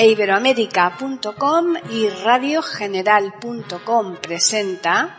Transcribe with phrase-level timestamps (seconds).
[0.00, 5.18] e iberoamérica.com y radiogeneral.com presenta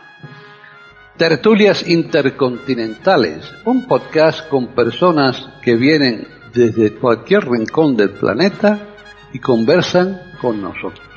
[1.16, 8.88] Tertulias Intercontinentales, un podcast con personas que vienen desde cualquier rincón del planeta
[9.32, 11.08] y conversan con nosotros.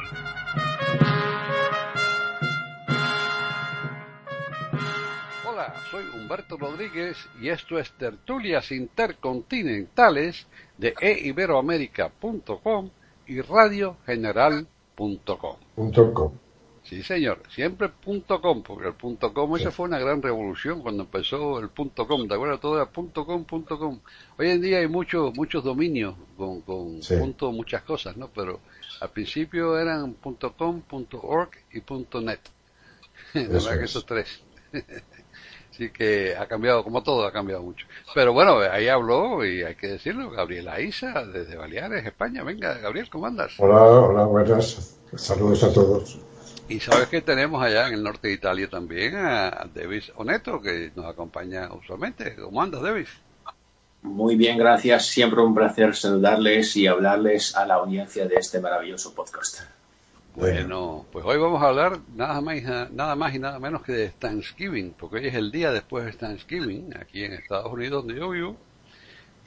[5.44, 10.46] Hola, soy Humberto Rodríguez y esto es Tertulias Intercontinentales
[10.78, 12.92] de eiberoamerica.com
[13.28, 15.56] y radiogeneral.com.
[16.84, 17.90] Sí, señor, siempre
[18.42, 18.94] .com, porque el
[19.34, 22.60] .com esa fue una gran revolución cuando empezó el .com, ¿de acuerdo?
[22.60, 24.00] Todo era .com, .com.
[24.38, 28.28] Hoy en día hay muchos muchos dominios con, con punto muchas cosas, ¿no?
[28.28, 28.60] Pero
[29.02, 30.84] al principio eran .com,
[31.24, 31.82] .org y
[32.22, 32.42] .net.
[33.34, 34.44] De verdad que esos tres.
[35.76, 37.86] Así que ha cambiado, como todo, ha cambiado mucho.
[38.14, 42.44] Pero bueno, ahí habló, y hay que decirlo, Gabriela Isa, desde Baleares, España.
[42.44, 43.52] Venga, Gabriel, ¿cómo andas?
[43.58, 44.96] Hola, hola, buenas.
[45.18, 46.18] Saludos a todos.
[46.70, 50.94] Y sabes que tenemos allá en el norte de Italia también a Davis Oneto, que
[50.96, 52.38] nos acompaña usualmente.
[52.38, 53.10] ¿Cómo andas, Davis?
[54.02, 55.08] Muy bien, gracias.
[55.08, 59.60] Siempre un placer saludarles y hablarles a la audiencia de este maravilloso podcast.
[60.36, 64.10] Bueno, pues hoy vamos a hablar nada más, nada más y nada menos que de
[64.10, 68.30] Thanksgiving, porque hoy es el día después de Thanksgiving, aquí en Estados Unidos, donde yo
[68.30, 68.58] vivo,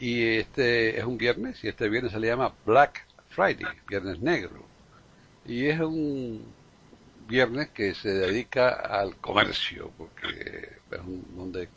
[0.00, 4.64] y este es un viernes, y este viernes se le llama Black Friday, viernes negro,
[5.44, 6.42] y es un
[7.28, 11.00] viernes que se dedica al comercio, porque es
[11.36, 11.68] donde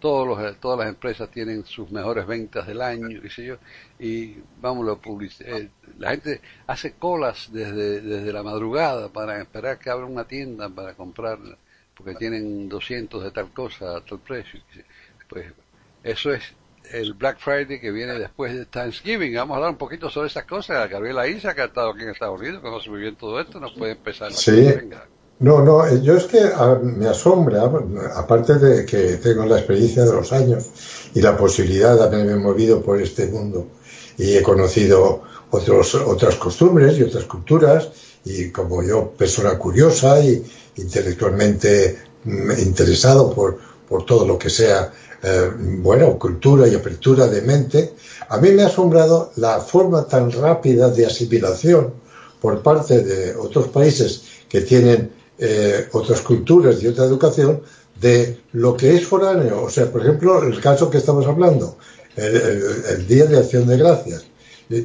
[0.00, 3.56] todos los, todas las empresas tienen sus mejores ventas del año, qué sé yo,
[3.98, 4.98] y vamos, a
[5.44, 10.68] eh, la gente hace colas desde, desde la madrugada para esperar que abra una tienda
[10.68, 11.38] para comprar,
[11.94, 14.60] porque tienen 200 de tal cosa a tal precio.
[15.28, 15.46] Pues
[16.04, 16.54] eso es
[16.92, 19.34] el Black Friday que viene después de Thanksgiving.
[19.34, 20.88] Vamos a hablar un poquito sobre esas cosas.
[20.88, 23.72] Gabriela Isa, que ha estado aquí en Estados Unidos, conoce muy bien todo esto, nos
[23.72, 24.32] puede empezar.
[24.32, 24.72] Sí.
[25.38, 26.40] No, no, eh, yo es que
[26.82, 27.70] me asombra,
[28.14, 30.64] aparte de que tengo la experiencia de los años
[31.14, 33.66] y la posibilidad de haberme movido por este mundo
[34.16, 37.90] y he conocido otros, otras costumbres y otras culturas
[38.24, 40.42] y como yo, persona curiosa y
[40.76, 44.90] intelectualmente mm, interesado por, por todo lo que sea,
[45.22, 47.94] eh, bueno, cultura y apertura de mente,
[48.30, 51.92] a mí me ha asombrado la forma tan rápida de asimilación
[52.40, 57.62] por parte de otros países que tienen eh, otras culturas y otra educación
[58.00, 59.62] de lo que es foráneo.
[59.62, 61.76] O sea, por ejemplo, el caso que estamos hablando,
[62.16, 64.24] el, Día de Acción de Gracias.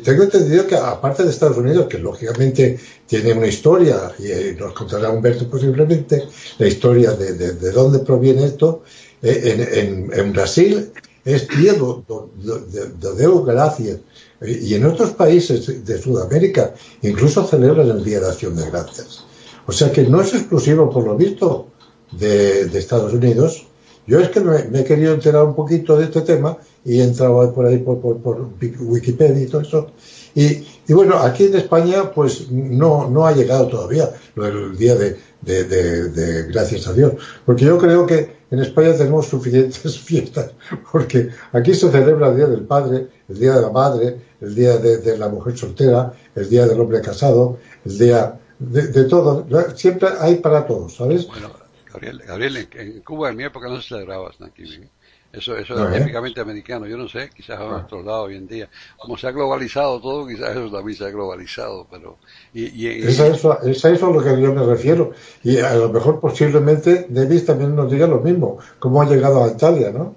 [0.03, 4.73] Tengo entendido que aparte de Estados Unidos, que lógicamente tiene una historia, y eh, nos
[4.73, 6.27] contará Humberto posiblemente,
[6.59, 8.83] la historia de, de, dónde proviene esto,
[9.23, 10.91] eh, en, en, Brasil
[11.25, 13.99] es Día de, de, Gracias.
[14.41, 19.23] Y en otros países de Sudamérica incluso celebran el Día de Acción de Gracias.
[19.71, 21.67] O sea que no es exclusivo, por lo visto,
[22.11, 23.67] de, Estados Unidos.
[24.05, 27.53] Yo es que me, he querido enterar un poquito de este tema y he entrado
[27.53, 28.49] por ahí por,
[28.81, 29.87] Wikipedia y todo eso.
[30.35, 36.47] Y, bueno, aquí en España pues no, no ha llegado todavía el día de, de,
[36.51, 37.13] gracias a Dios.
[37.45, 40.51] Porque yo creo que en España tenemos suficientes fiestas,
[40.91, 44.75] porque aquí se celebra el Día del Padre, el Día de la Madre, el Día
[44.79, 49.45] de, la Mujer Soltera, el Día del Hombre Casado, el Día de, todo,
[49.75, 51.27] siempre hay para todos, ¿sabes?
[51.27, 51.49] Bueno,
[51.91, 54.89] Gabriel, Gabriel en, Cuba en mi época no se celebraba Thanksgiving.
[55.33, 58.67] Eso, eso es típicamente americano, yo no sé, quizás a nuestro lado hoy en día.
[58.97, 62.17] Como se ha globalizado todo, quizás eso también se ha globalizado, pero...
[62.53, 65.13] Y, es, a eso, es a eso a lo que yo me refiero.
[65.41, 69.47] Y a lo mejor posiblemente Davis también nos diga lo mismo, cómo ha llegado a
[69.47, 70.13] Italia, ¿no?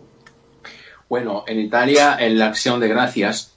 [1.09, 3.54] Bueno, en Italia, en la acción de gracias,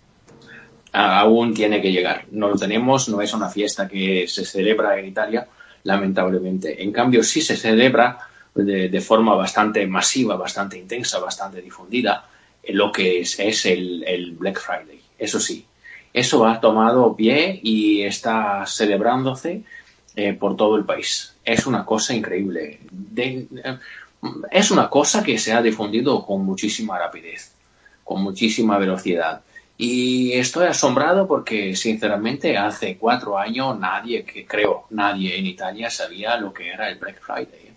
[0.91, 2.25] aún tiene que llegar.
[2.31, 5.47] No lo tenemos, no es una fiesta que se celebra en Italia,
[5.83, 6.81] lamentablemente.
[6.81, 8.19] En cambio, sí se celebra
[8.63, 12.25] de, forma bastante masiva, bastante intensa, bastante difundida,
[12.69, 14.99] lo que es, el, Black Friday.
[15.17, 15.65] Eso sí,
[16.13, 19.63] eso ha tomado pie y está celebrándose
[20.15, 21.35] eh, por todo el país.
[21.43, 22.79] Es una cosa increíble.
[23.15, 23.47] Eh,
[24.51, 27.53] es una cosa que se ha difundido con muchísima rapidez,
[28.03, 29.41] con muchísima velocidad.
[29.77, 36.37] Y estoy asombrado porque, sinceramente, hace cuatro años nadie, que creo, nadie en Italia sabía
[36.37, 37.73] lo que era el Black Friday.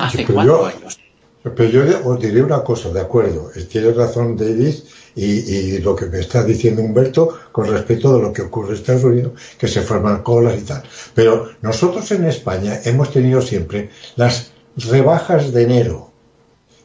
[0.00, 0.98] hace cuatro años.
[1.42, 4.84] Pero yo os diré una cosa, de acuerdo, tiene razón Davis
[5.14, 9.04] y, lo que me está diciendo Humberto con respecto a lo que ocurre en Estados
[9.04, 10.82] Unidos, que se forman colas y tal.
[11.14, 16.13] Pero nosotros en España hemos tenido siempre las rebajas de enero.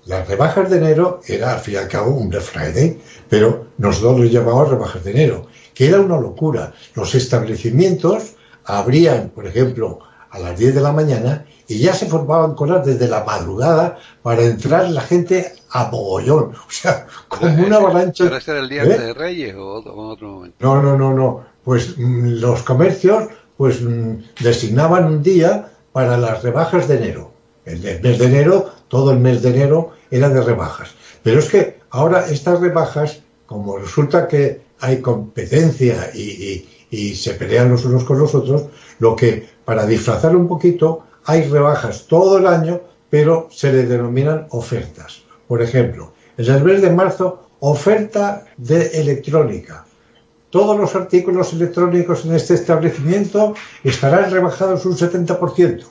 [0.10, 4.20] Las rebajas de enero era al fin y al cabo un Black Friday, pero nosotros
[4.20, 5.46] lo llamamos rebajas de enero,
[5.76, 6.74] que era una locura.
[6.96, 8.34] Los establecimientos
[8.66, 10.00] abrían, por ejemplo,
[10.32, 14.42] a las 10 de la mañana y ya se formaban colas desde la madrugada para
[14.42, 16.54] entrar la gente a mogollón.
[16.68, 18.24] O sea, como una avalancha.
[18.24, 18.98] ¿Pero este era el Día ¿Eh?
[18.98, 20.56] de Reyes o otro, o otro momento?
[20.60, 21.46] No, no, no, no.
[21.64, 23.26] Pues mm, los comercios
[23.58, 27.32] pues mm, designaban un día para las rebajas de enero.
[27.64, 30.96] El mes de enero, todo el mes de enero era de rebajas.
[31.24, 36.66] Pero es que ahora estas rebajas, como resulta que hay competencia y,
[37.16, 38.66] se pelean los unos con los otros,
[38.98, 44.48] lo que, para disfrazar un poquito, hay rebajas todo el año, pero se le denominan
[44.50, 45.22] ofertas.
[45.48, 49.86] Por ejemplo, en el mes de marzo, oferta de electrónica.
[50.50, 53.54] Todos los artículos electrónicos en este establecimiento
[53.84, 55.84] estarán rebajados un 70%.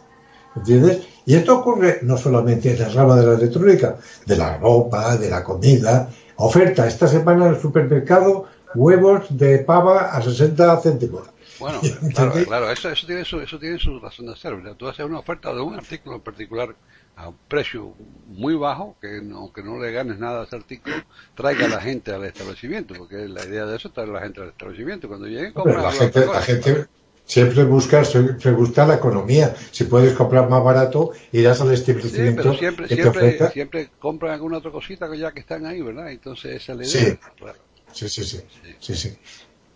[0.59, 1.07] ¿Entiendes?
[1.27, 3.97] Y esto ocurre no solamente en la rama de la electrónica,
[4.27, 6.09] de la ropa, de la comida.
[6.37, 11.29] Oferta esta semana en el supermercado huevos de pava a 60 céntimos.
[11.59, 11.81] Bueno,
[12.15, 14.57] claro, claro, eso, eso, tiene su, eso tiene su razón de ser.
[14.57, 14.75] ¿verdad?
[14.77, 16.75] Tú haces una oferta de un artículo en particular
[17.17, 17.95] a un precio
[18.29, 20.97] muy bajo, que no, que no le ganes nada a ese artículo,
[21.35, 24.21] traiga a la gente al establecimiento, porque la idea de eso es traer a la
[24.21, 25.09] gente al establecimiento.
[25.09, 26.87] Cuando lleguen, compran la gente, la gente
[27.29, 29.55] siempre busca, siempre busca la economía.
[29.71, 33.91] Si puedes comprar más barato, irás al Sí, establecimiento pero siempre, que te siempre, siempre
[34.01, 36.11] compran alguna otra cosita que ya que están ahí, ¿verdad?
[36.11, 37.19] Entonces esa es la Sí.
[37.37, 37.59] Claro.
[37.93, 38.41] Sí, sí, sí,
[38.81, 39.17] sí, sí.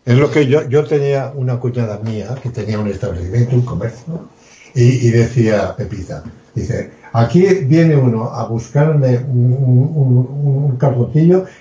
[0.04, 4.28] Es lo que yo, yo tenía una cuñada mía que tenía un establecimiento, un comercio,
[4.74, 6.22] y, y decía Pepita,
[6.54, 10.62] dice, aquí viene uno a buscarme un, un, un-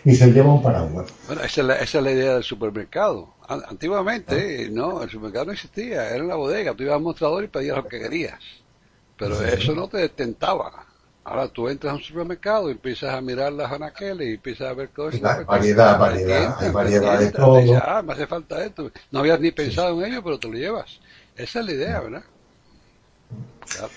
[0.05, 1.11] y se lleva un paraguas.
[1.27, 3.33] Bueno, esa es, la, esa es la idea del supermercado.
[3.47, 7.47] An- Antiguamente, no, el supermercado no existía, era una bodega, tú ibas al mostrador y
[7.47, 8.39] pedías lo que querías.
[9.17, 9.45] Pero Sí.
[9.53, 10.85] eso no te tentaba.
[11.23, 14.73] Ahora tú entras a un supermercado y empiezas a mirar las anaqueles y empiezas a
[14.73, 15.21] ver cosas.
[15.35, 17.83] Pues, variedad, variedad, tientan, hay variedad de te dices, todo.
[17.85, 18.91] ah, me hace falta esto.
[19.11, 20.99] No habías ni pensado en ello, pero te lo llevas.
[21.35, 22.23] Esa es la idea, ¿verdad?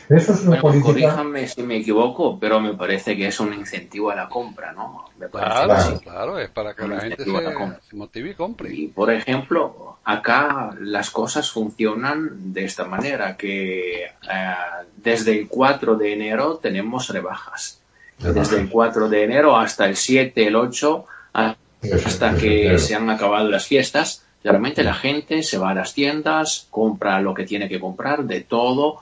[0.09, 0.87] Eso es una Bueno, política.
[1.15, 5.07] corríjame si me equivoco, pero me parece que es un incentivo a la compra, ¿no?
[5.19, 6.39] Me parece Claro, que Claro.
[6.39, 7.51] es para que Un la gente a la
[7.81, 8.73] se, se motive y compre.
[8.75, 14.11] Y, por ejemplo, acá las cosas funcionan de esta manera, que eh,
[14.97, 17.81] desde el 4 de enero tenemos rebajas.
[18.19, 23.49] Desde el 4 de enero hasta el 7, el 8, hasta que se han acabado
[23.49, 27.81] las fiestas, realmente la gente se va a las tiendas, compra lo que tiene que
[27.81, 29.01] comprar, de todo.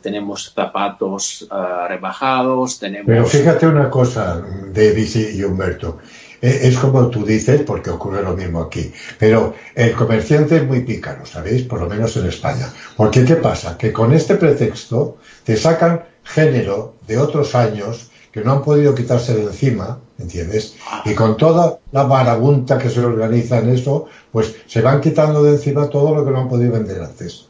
[0.00, 3.30] Tenemos zapatos ah, rebajados, Pero tenemos...
[3.30, 4.42] fíjate una cosa,
[4.72, 5.98] Davis y Humberto.
[6.40, 8.92] Eh, Es como tú dices, porque ocurre lo mismo aquí.
[9.18, 11.62] Pero el comerciante es muy pícaro, ¿sabéis?
[11.62, 12.68] Por lo menos en España.
[12.96, 13.76] Porque ¿qué pasa?
[13.76, 19.34] Que con este pretexto te sacan género de otros años que no han podido quitarse
[19.34, 20.76] de encima, ¿entiendes?
[21.04, 25.52] Y con toda la marabunta que se organiza en eso, pues se van quitando de
[25.52, 27.46] encima todo lo que no han podido vender antes.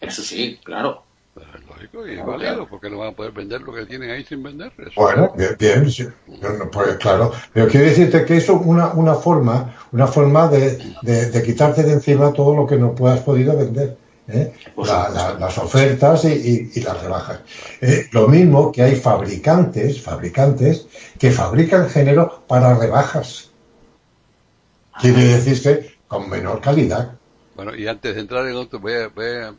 [0.00, 1.02] Eso sí, claro.
[1.36, 4.08] Pues es lógico y es válido, porque no van a poder vender lo que tienen
[4.10, 4.72] ahí sin vender.
[4.78, 6.08] Eso Bueno, bien, bien, sí.
[6.40, 7.30] No, no, pues, claro.
[7.52, 11.82] Pero quiero decirte que eso es una, una forma, una forma de, de, de quitarte
[11.82, 13.98] de encima todo lo que no puedas podido vender.
[14.28, 14.50] ¿eh?
[14.78, 17.40] La- la- las ofertas y, y- y las rebajas.
[17.82, 20.86] Eh, lo mismo que hay fabricantes, fabricantes
[21.18, 23.50] que fabrican género para rebajas.
[25.02, 27.12] Quiere decirse con menor calidad.
[27.54, 29.54] Bueno, y antes de entrar en otro, voy a, voy a-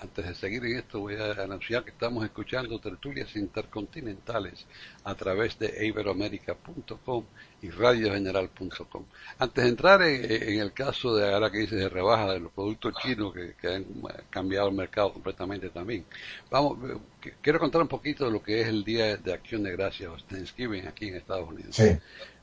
[0.00, 4.66] antes de seguir en esto, voy a anunciar que estamos escuchando tertulias intercontinentales
[5.04, 7.24] a través de iberoamérica.com
[7.62, 9.04] y radiogeneral.com.
[9.38, 12.52] Antes de entrar en, en el caso de ahora que dices de rebaja de los
[12.52, 16.04] productos chinos que, que han eh, cambiado el mercado completamente también,
[16.50, 19.62] vamos, eh, que- quiero contar un poquito de lo que es el Día de Acción
[19.62, 21.76] de Gracias o Thanksgiving aquí en Estados Unidos.
[21.76, 21.90] Sí.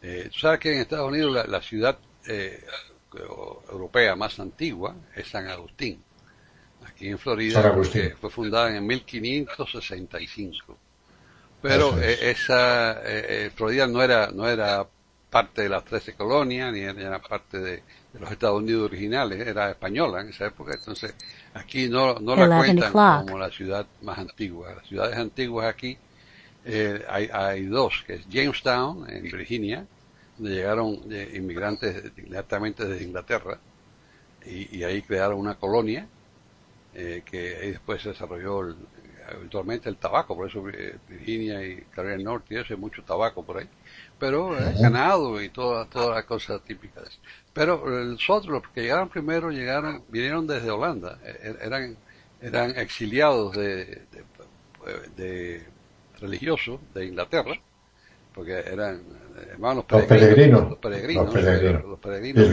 [0.03, 1.97] Eh, tú sabes que en Estados Unidos la, la ciudad
[2.27, 2.63] eh,
[3.71, 6.03] europea más antigua es San Agustín,
[7.01, 10.77] en Florida, que fue fundada en 1565.
[11.61, 12.01] Pero es.
[12.01, 14.87] eh, esa eh, Florida no era no era
[15.29, 17.71] parte de las 13 colonias ni era, parte de,
[18.13, 21.15] de los Estados Unidos originales, era española en esa época, entonces
[21.53, 24.73] aquí no, no la 11 cuentan como la ciudad más antigua.
[24.75, 25.97] Las ciudades antiguas aquí
[26.65, 29.87] eh, hay, hay dos, que es Jamestown, en Virginia,
[30.37, 33.59] donde llegaron eh, inmigrantes directamente desde Inglaterra,
[34.45, 36.07] y, y ahí crearon una colonia,
[36.93, 38.87] eh, que ahí después se desarrolló el-
[39.29, 43.03] eventualmente el tabaco, por eso eh, Virginia y Carolina del Norte y eso, hay mucho
[43.03, 43.69] tabaco por ahí,
[44.17, 47.19] pero eh, ganado y todas todas las cosas típicas.
[47.53, 48.15] Pero eh,
[48.47, 51.97] los que llegaron primero, llegaron, vinieron desde Holanda, eh, eran,
[52.39, 54.25] eran exiliados de, de,
[55.15, 55.73] de
[56.19, 57.53] religiosos de Inglaterra,
[58.33, 59.03] porque eran
[59.75, 60.67] los peregrinos.
[60.67, 61.83] Los peregrinos.
[61.83, 62.51] Los peregrinos.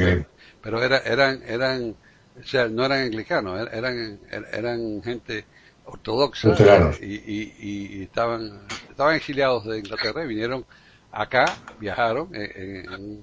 [0.60, 1.96] Pero era, eran, eran,
[2.38, 4.18] o sea, no eran anglicanos, eran,
[4.52, 5.44] eran gente
[5.84, 6.54] ortodoxa
[7.00, 10.64] y, y, estaban, estaban exiliados de Inglaterra y vinieron
[11.12, 11.44] acá,
[11.78, 13.22] viajaron en,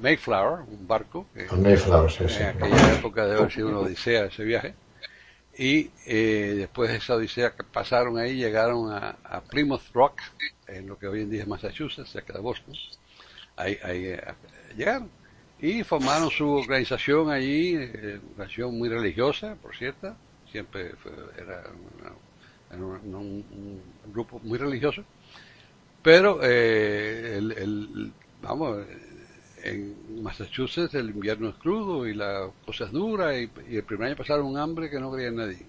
[0.00, 1.26] Mayflower, un barco.
[1.56, 4.74] Mayflower, sí, En aquella época debe haber sido una odisea ese viaje.
[5.56, 10.20] Y eh, después de esa odisea que pasaron ahí, llegaron a, Plymouth Rock,
[10.66, 12.74] en lo que hoy en día es Massachusetts, cerca de Boston.
[13.56, 14.22] Ahí, ahí eh,
[14.76, 15.10] llegaron.
[15.62, 20.16] Y formaron su organización allí, eh, organización muy religiosa, por cierto.
[20.50, 20.92] Siempre
[21.38, 21.62] era,
[22.78, 25.04] un, grupo muy religioso.
[26.02, 28.12] Pero, el,
[28.42, 28.78] vamos,
[29.62, 34.16] en Massachusetts el invierno es crudo y la cosa es dura y, el primer año
[34.16, 35.66] pasaron un hambre que no quería nadie.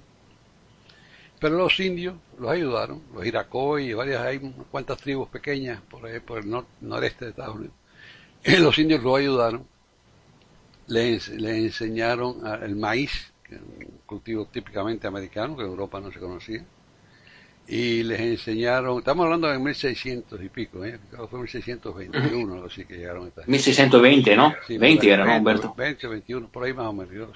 [1.39, 6.19] Pero los indios los ayudaron, los iracoy y varias, hay cuantas tribus pequeñas por ahí,
[6.19, 7.75] por el noreste de Estados Unidos.
[8.59, 9.67] Los indios los ayudaron,
[10.91, 16.19] les, enseñaron el maíz, que es un cultivo típicamente americano, que en Europa no se
[16.19, 16.63] conocía,
[17.67, 20.99] y les enseñaron, estamos hablando de 1600 y pico, ¿eh?
[21.29, 23.47] fue 1621, así que llegaron estas.
[23.47, 24.53] 1620, ¿no?
[24.67, 25.73] Sí, 20 era, ¿no, Humberto?
[25.77, 27.29] 20, 21, por ahí más o menos.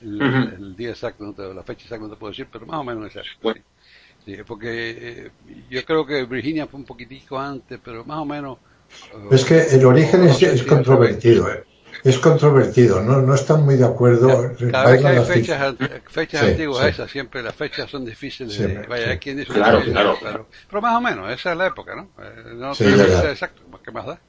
[0.00, 3.54] el, día exacto, la fecha exacta no te puedo decir, pero más o menos exacto.
[4.24, 5.30] Sí, porque eh,
[5.70, 8.58] yo creo que Virginia fue un poquitico antes, pero más o menos.
[9.30, 11.64] Es que el origen es, es controvertido, ¿eh?
[12.06, 14.52] Es controvertido, no, no están muy de acuerdo.
[14.70, 15.74] Cada vez que hay fechas,
[16.08, 18.86] fechas antiguas esas, siempre las fechas son difíciles de...
[18.86, 22.10] Vaya, quien dice claro, claro, claro, Pero más o menos, esa es la época, ¿no?
[22.22, 24.20] Eh, no tiene que ser exacto, ¿qué más da?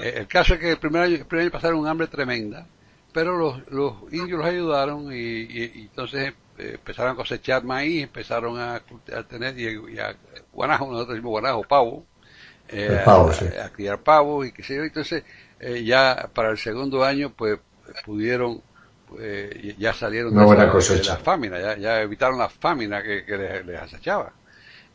[0.00, 2.64] Eh, el caso es que el primer año, el primer año pasaron un hambre tremenda,
[3.12, 8.56] pero los, los indios los ayudaron y, y, entonces eh, empezaron a cosechar maíz, empezaron
[8.56, 10.14] a, a tener, y, a
[10.52, 12.06] guanajo, nosotros decimos guanajo, pavo,
[12.68, 13.46] eh, pavo, sí.
[13.46, 15.24] a, criar pavo y qué sé yo, entonces
[15.60, 17.58] eh, ya para el segundo año pues
[18.04, 18.62] pudieron
[19.18, 24.32] eh, ya salieron de, la fámina, ya, ya, evitaron la fámina que, les, les, acechaba.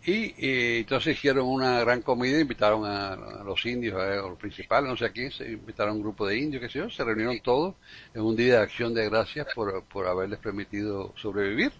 [0.05, 5.05] Y, entonces hicieron una gran comida, invitaron a, los indios, a, los principales, no sé
[5.05, 7.75] a quién, se invitaron a un grupo de indios, qué sé yo, se reunieron todos
[8.13, 11.73] en un día de acción de gracias por, por haberles permitido sobrevivir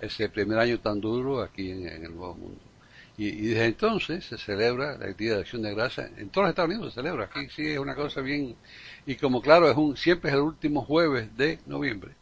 [0.00, 2.69] ese primer año tan duro aquí en el Nuevo Mundo.
[3.20, 6.10] Y, desde entonces se celebra el Día de Acción de Gracias.
[6.16, 7.24] En todos los Estados Unidos se celebra.
[7.24, 8.56] Aquí sí es una cosa bien.
[9.04, 12.12] Y como claro, es un siempre es el último jueves de noviembre.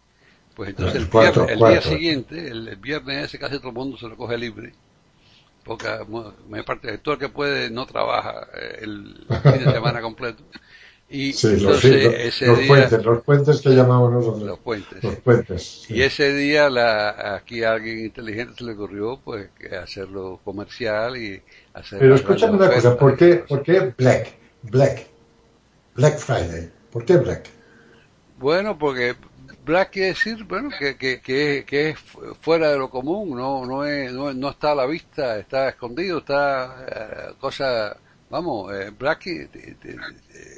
[0.57, 4.17] Pues entonces el, el día siguiente, el, viernes ese casi todo el mundo se lo
[4.17, 4.73] coge libre.
[5.63, 5.87] Porque
[6.49, 10.43] me parte, todo el que puede no trabaja eh, el fin de semana completo.
[11.11, 14.43] Y entonces, los, ese los puentes, los puentes que llamamos nosotros.
[14.43, 15.03] Los puentes.
[15.03, 15.91] Los puentes.
[15.91, 19.49] Y ese día la, aquí a alguien inteligente se le ocurrió pues
[19.83, 21.99] hacerlo comercial y hacer.
[21.99, 24.35] Pero escúchame una cosa, ¿por qué, ¿por qué Black?
[24.63, 25.07] Black.
[25.95, 26.71] Black Friday.
[26.93, 27.49] ¿Por qué Black?
[28.39, 29.17] Bueno, porque
[29.65, 31.99] Black quiere decir, bueno, que, que, que, que, es
[32.43, 36.19] fuera de lo común, no, no, es, no, no está a la vista, está escondido,
[36.19, 37.97] está eh, cosa
[38.31, 38.93] vamos, eh,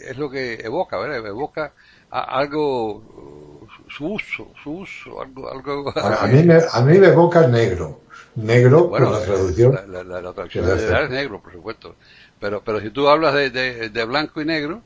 [0.09, 1.27] es lo que evoca, ¿verdad?
[1.27, 1.73] Evoca
[2.11, 5.51] algo, su uso, su uso, algo...
[5.51, 8.01] algo a, mí me, a mí me evoca negro,
[8.35, 9.79] negro bueno, por la traducción.
[9.89, 11.95] La, la, traducción es negro, por supuesto.
[12.41, 14.83] Pero, pero si tú hablas de, de, de blanco y negro,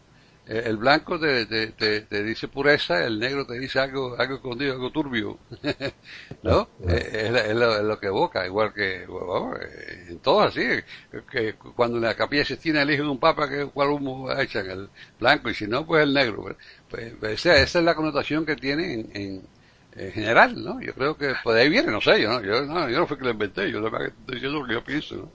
[0.47, 4.91] el blanco te, te, te, dice pureza, el negro te dice algo, algo escondido, algo
[4.91, 5.39] turbio,
[6.43, 6.69] ¿no?
[6.87, 10.63] Eh, es, lo, que evoca, igual que, eh, en todo así,
[11.31, 15.49] que cuando en la capilla Sistina eligen un papa, que cuál humo echan, el blanco,
[15.49, 16.43] y si no, pues el negro.
[16.91, 19.49] Pues, pues esa, es la connotación que tiene en, en
[19.97, 20.81] general, ¿no?
[20.81, 23.07] Yo creo que pues de ahí viene, no sé, yo no, yo no, yo no
[23.07, 25.31] fui que lo inventé, yo estoy diciendo lo que yo pienso, ¿no?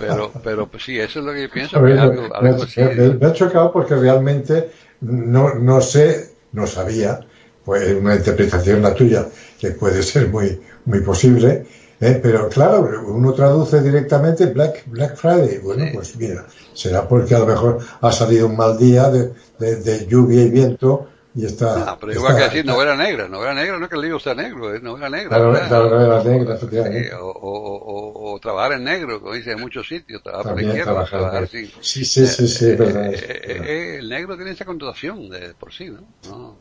[0.00, 1.80] Pero, pero pues sí, eso es lo que yo pienso.
[1.80, 4.70] me, ha chocado porque realmente
[5.02, 7.20] no, no sé, no sabía,
[7.64, 9.26] pues una interpretación la tuya,
[9.60, 11.66] que puede ser muy, muy posible,
[12.00, 12.18] ¿eh?
[12.22, 15.58] pero claro, uno traduce directamente Black, Black Friday.
[15.58, 19.76] Bueno, pues mira, será porque a lo mejor ha salido un mal día de, de,
[19.76, 23.78] de lluvia y viento y está, no, pero igual que decir novela negra, novela negra
[23.78, 25.38] no es que el libro sea negro, es novela negra.
[25.38, 27.14] La, novela negra, efectivamente.
[27.14, 30.68] o, o, o, o, trabajar en negro, como dice en muchos sitios, trabajar por la
[30.68, 31.70] izquierda, trabajar así.
[31.82, 35.90] Sí, sí, sí, sí, eh, eh, eh, el negro tiene esa connotación de por sí,
[35.90, 36.00] ¿no?
[36.26, 36.56] ¿no?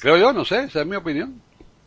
[0.00, 1.42] Creo yo, no sé, esa es mi opinión.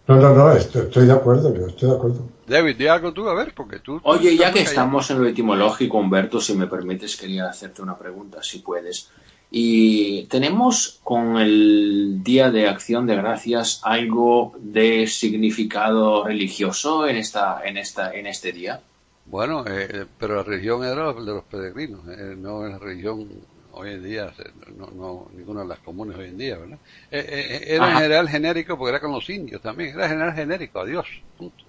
[0.05, 2.27] No, no, no, estoy, estoy de acuerdo, yo estoy de acuerdo.
[2.45, 4.01] David, di algo tú, a ver, porque tú...
[4.03, 8.43] Oye, ya que estamos en lo etimológico, Humberto, si me permites, quería hacerte una pregunta,
[8.43, 9.09] si puedes.
[9.55, 17.61] Y tenemos con el Día de Acción de Gracias algo de significado religioso en esta,
[17.63, 18.81] en esta, en este día.
[19.27, 23.29] Bueno, eh, pero la religión era de los peregrinos, eh, no es la religión
[23.73, 24.33] hoy en día,
[24.75, 26.79] no, no, ninguna de las comunes hoy en día, ¿verdad?
[27.11, 30.79] Eh, eh, era en general genérico porque era con los indios también, era general genérico,
[30.79, 31.05] adiós,
[31.37, 31.63] punto.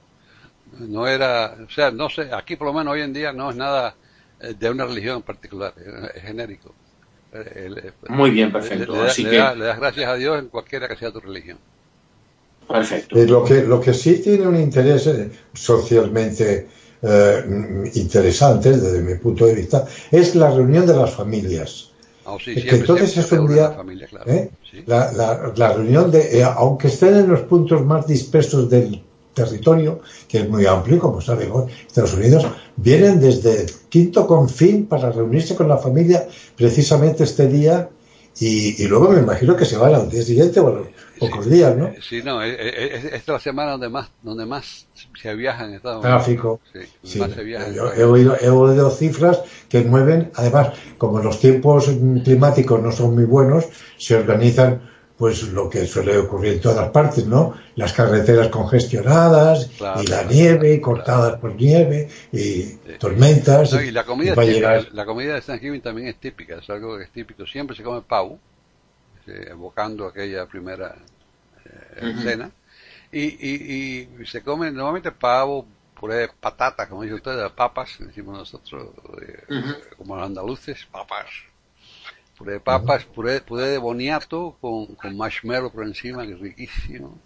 [0.78, 3.56] No era, o sea, no sé, aquí por lo menos hoy en día no es
[3.56, 3.94] nada
[4.40, 5.74] de una religión en particular,
[6.14, 6.74] es genérico.
[8.08, 8.94] Muy bien, perfecto.
[8.94, 9.30] Le, Así que...
[9.30, 11.58] le, das gracias a Dios en cualquiera que sea tu religión.
[12.68, 13.16] Perfecto.
[13.16, 15.10] lo, que, lo que sí tiene un interés
[15.52, 16.66] socialmente
[17.02, 21.90] eh, interesante desde mi punto de vista es la reunión de las familias.
[22.24, 24.30] Oh, sí, que entonces es un día familia, claro.
[24.30, 24.50] ¿eh?
[24.70, 24.82] sí.
[24.86, 29.02] la, la, la, reunión de, eh, aunque estén en los puntos más dispersos del
[29.34, 35.10] territorio, que es muy amplio, como saben hoy, Estados Unidos, vienen desde Quinto Confín para
[35.10, 36.26] reunirse con la familia
[36.56, 37.88] precisamente este día
[38.40, 40.88] y, y luego me imagino que se van al día siguiente o a los
[41.20, 41.92] pocos sí, días, ¿no?
[42.02, 44.88] Sí, no, es, es, es, la semana donde más, donde más
[45.20, 46.24] se viaja en Estados Unidos.
[46.24, 46.60] Tráfico.
[46.72, 47.18] Sí, sí.
[47.20, 51.86] Más se viaja Yo he, oído, he oído cifras que mueven, además, como los tiempos
[52.24, 53.66] climáticos no son muy buenos,
[53.98, 57.54] se organizan pues lo que suele ocurrir en todas partes, ¿no?
[57.76, 60.82] Las carreteras congestionadas Claro, y la claro, nieve y claro.
[60.82, 62.62] cortadas por nieve y
[62.98, 63.72] tormentas.
[63.72, 66.56] No, y la comida, va es típica, llegar- la comida de Thanksgiving también es típica,
[66.58, 67.46] es algo que es típico.
[67.46, 68.38] Siempre se come pavo,
[69.26, 70.96] eh, evocando aquella primera
[71.96, 72.50] eh, cena.
[73.12, 75.66] Y, y, y se come normalmente pavo,
[75.98, 78.88] puré de patata, como dice usted, de papas, decimos nosotros,
[79.22, 79.44] eh,
[79.96, 81.26] como los andaluces, papas.
[82.36, 87.18] Puré de papas, puré, puré de boniato con, con marshmallow por encima, que es riquísimo.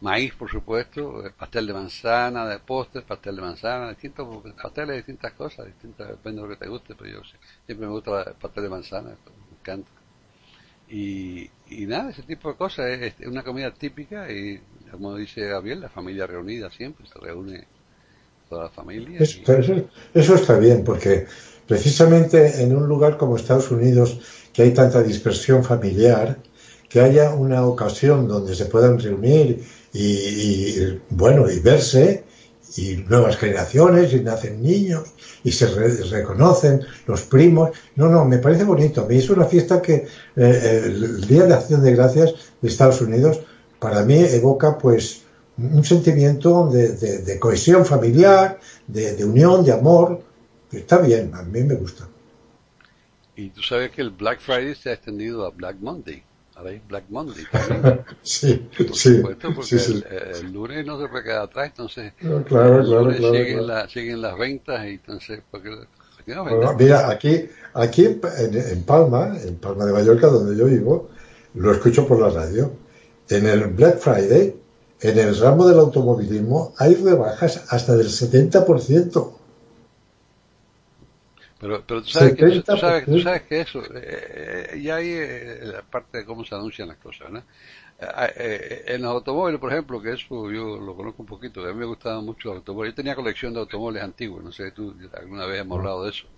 [0.00, 4.26] Maíz, por supuesto, eh, pastel de manzana, de postres, pastel de manzana, distintos
[4.62, 7.22] pasteles, distintas cosas, distintas, depende de lo que te guste, pero yo
[7.66, 9.10] siempre me gusta el pastel de manzana,
[9.50, 9.90] me encanta.
[10.88, 15.46] Y, y nada, ese tipo de cosas, es, es una comida típica y, como dice
[15.46, 17.68] Gabriel, la familia reunida siempre, se reúne
[18.48, 19.24] toda la familia.
[19.24, 21.26] y- Eso, eso- eso está bien, porque
[21.70, 24.18] precisamente en un lugar como Estados Unidos,
[24.52, 26.36] que hay tanta dispersión familiar,
[26.88, 32.24] que haya una ocasión donde se puedan reunir y, bueno, y verse,
[32.76, 35.04] y nuevas generaciones, y nacen niños,
[35.44, 37.70] y se re- reconocen los primos.
[37.94, 39.02] No, no, me parece bonito.
[39.02, 43.00] A mí es una fiesta que eh, el Día de Acción de Gracias de Estados
[43.00, 43.38] Unidos,
[43.78, 45.22] para mí evoca pues
[45.56, 50.28] un sentimiento de, cohesión familiar, de unión, de amor.
[50.72, 52.08] Está bien, a mí me gusta.
[53.34, 56.24] Y tú sabes que el Black Friday se ha extendido a Black Monday.
[56.54, 57.90] Ahora hay Black Monday también.
[58.22, 59.94] sí, Por sí, supuesto, porque sí, sí.
[59.94, 63.26] El, el lunes no se puede quedar atrás, entonces No, claro, el claro, lunes claro,
[63.26, 63.66] siguen, claro.
[63.66, 65.70] la- siguen las ventas y entonces, porque,
[66.26, 68.20] no Bueno, mira, aquí, aquí en,
[68.54, 71.08] en Palma, en Palma de Mallorca, donde yo vivo,
[71.54, 72.72] lo escucho por la radio.
[73.28, 74.56] En el Black Friday,
[75.00, 79.39] en el ramo del automovilismo, hay rebajas hasta del 70%.
[81.60, 82.78] Pero, pero tú sabes que, tú 70%.
[82.78, 86.54] sabes, tú sabes que eso, eh, eh, ya hay eh, la parte de cómo se
[86.54, 87.40] anuncian las cosas, ¿no?
[87.98, 91.68] Eh, eh, en los automóviles, por ejemplo, que eso yo lo conozco un poquito, a
[91.72, 92.94] mí me gustaban mucho los automóviles.
[92.94, 96.28] Yo tenía colección de automóviles antiguos, no sé, tú alguna vez hemos hablado de eso.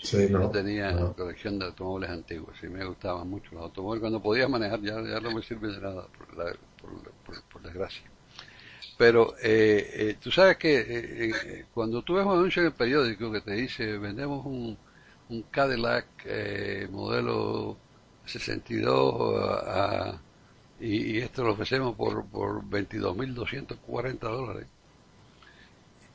[0.00, 1.16] Sí, Yo no, tenía no.
[1.16, 4.00] colección de automóviles antiguos, sí, me gustaban mucho los automóviles.
[4.00, 7.62] Cuando podía manejar ya, ya no me sirve de nada, por, la- por, por- por
[7.62, 8.10] desgracia.
[9.00, 12.74] Pero eh, eh, tú sabes que eh, eh, cuando tú ves un anuncio en el
[12.74, 14.76] periódico que te dice vendemos un,
[15.30, 17.76] un Cadillac eh, modelo
[18.26, 20.22] 62 a- a-
[20.80, 24.66] y, esto lo ofrecemos por, por 22.240 dólares.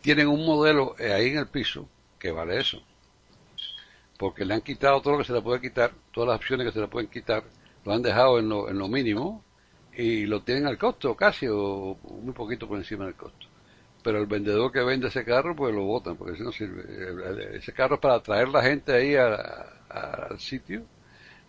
[0.01, 2.81] Tienen un modelo ahí en el piso que vale eso
[4.17, 6.73] porque le han quitado todo lo que se le puede quitar, todas las opciones que
[6.73, 7.43] se le pueden quitar,
[7.83, 9.43] lo han dejado en lo, en lo mínimo
[9.97, 13.47] y lo tienen al costo casi o muy poquito por encima del costo.
[14.03, 17.57] Pero el vendedor que vende ese carro pues lo botan porque si no sirve.
[17.57, 20.83] Ese carro es para atraer la gente ahí al sitio,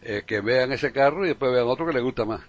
[0.02, 2.42] eh, que vean ese carro y después vean otro que le gusta más.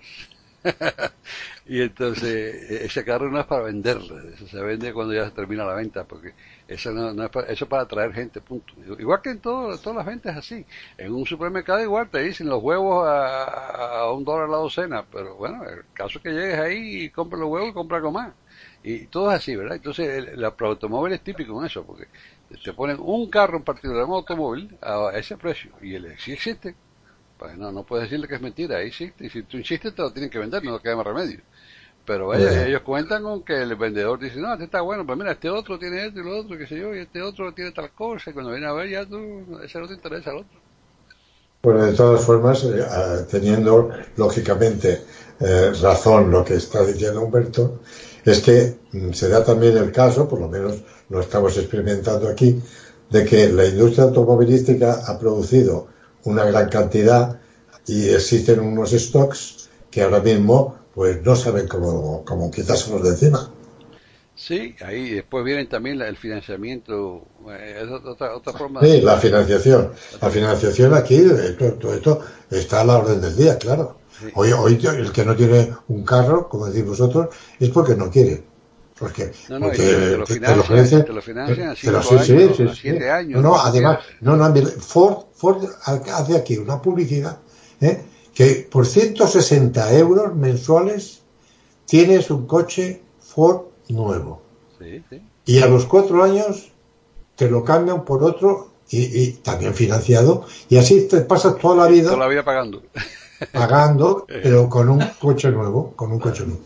[1.66, 5.32] y entonces e- ese carro no es para venderlo, eso se vende cuando ya se
[5.32, 6.36] termina la venta, porque
[6.68, 8.74] eso no, es para, eso es para atraer gente, punto.
[9.00, 10.66] Igual que en todo, todas las ventas así.
[10.98, 15.64] En un supermercado igual te dicen los huevos a, un dólar la docena, pero bueno,
[15.64, 18.36] el caso es que llegues ahí y compres los huevos y compras algo más.
[18.84, 19.76] Y todo es así, ¿verdad?
[19.78, 22.08] Entonces el, el automóvil es típico en eso, porque
[22.64, 26.78] te ponen un carro en particular, un automóvil, a ese precio, y el sí existe.
[27.38, 29.26] Pues no, no puedes decirle que es mentira, ahí existe.
[29.26, 31.40] Y si tú insistes, te lo tienen que vender, no queda más remedio.
[32.06, 35.50] Pero ellos cuentan con que el vendedor dice, no, este está bueno, pues mira, este
[35.50, 38.30] otro tiene esto y lo otro, qué sé yo, y este otro tiene tal cosa,
[38.30, 40.58] y cuando viene a ver ya tú, ese no te interesa al otro.
[41.62, 45.02] Bueno, de todas formas, eh, ah, teniendo lógicamente
[45.42, 47.82] eh, razón lo que está diciendo Humberto,
[48.24, 50.78] es que mm, se da también el caso, por lo menos
[51.10, 52.62] lo estamos experimentando aquí,
[53.10, 55.88] de que la industria automovilística ha producido
[56.28, 57.40] una gran cantidad
[57.88, 63.52] y existen unos stocks que ahora mismo pues no saben cómo, cómo quitárselos de encima.
[64.36, 68.82] Sí, ahí después viene también el financiamiento, eh, es otra, otra forma.
[68.82, 69.92] Sí, la financiación.
[70.22, 71.24] La financiación aquí,
[71.80, 73.98] todo esto está a la orden del día, claro.
[74.36, 78.44] Hoy, hoy el que no tiene un carro, como decís vosotros, es porque no quiere.
[79.00, 82.58] Porque, no, no, porque te, lo financian, te lo financian a cinco sí, sí, años,
[82.58, 83.04] sí, a sí.
[83.04, 83.42] años.
[83.42, 87.38] No, no, además, no, no, mira, Ford, Ford hace aquí una publicidad
[87.80, 88.02] ¿eh?
[88.34, 91.22] que por 160 euros mensuales
[91.86, 94.42] tienes un coche Ford nuevo.
[94.80, 95.22] Sí, sí.
[95.46, 96.72] Y a los cuatro años
[97.36, 100.46] te lo cambian por otro y, y también financiado.
[100.70, 102.82] Y así te pasas toda la vida Toda la vida pagando.
[103.54, 106.62] pagando, pero con un coche nuevo, con un coche nuevo.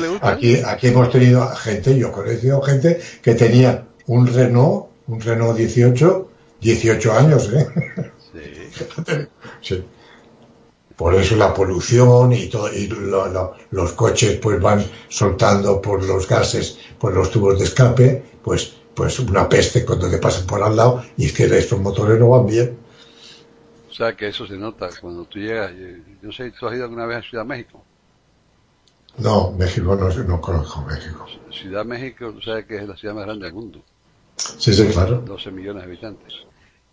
[0.00, 0.30] Le gusta.
[0.32, 5.56] aquí, aquí hemos tenido gente, yo he conocido gente que tenía un Renault, un Renault
[5.56, 6.28] 18,
[6.60, 7.66] 18 años, ¿eh?
[8.32, 9.18] Sí.
[9.60, 9.84] Sí.
[10.96, 16.04] Por eso la polución y todo, y lo- lo- los coches pues van soltando por
[16.04, 20.62] los gases, por los tubos de escape, pues, pues una peste cuando te pasan por
[20.62, 22.76] al lado y es que estos motores no van bien.
[23.90, 25.72] O sea que eso se nota cuando tú llegas.
[26.22, 27.82] Yo, sé, ¿tú has ido alguna vez a Ciudad México?
[29.18, 31.26] No, México no, no conozco México.
[31.50, 33.84] Ciudad México, tú sabes que es la ciudad más grande del mundo.
[34.36, 35.22] Sí, sí, claro.
[35.24, 36.34] 12 millones de habitantes.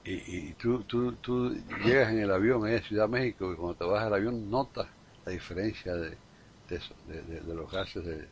[0.03, 1.51] Y, y tú, tú, tú
[1.85, 4.89] llegas en el avión a Ciudad México y cuando te vas al avión notas
[5.25, 6.19] la diferencia de,
[6.67, 8.29] de, eso, de, de- de los gases de,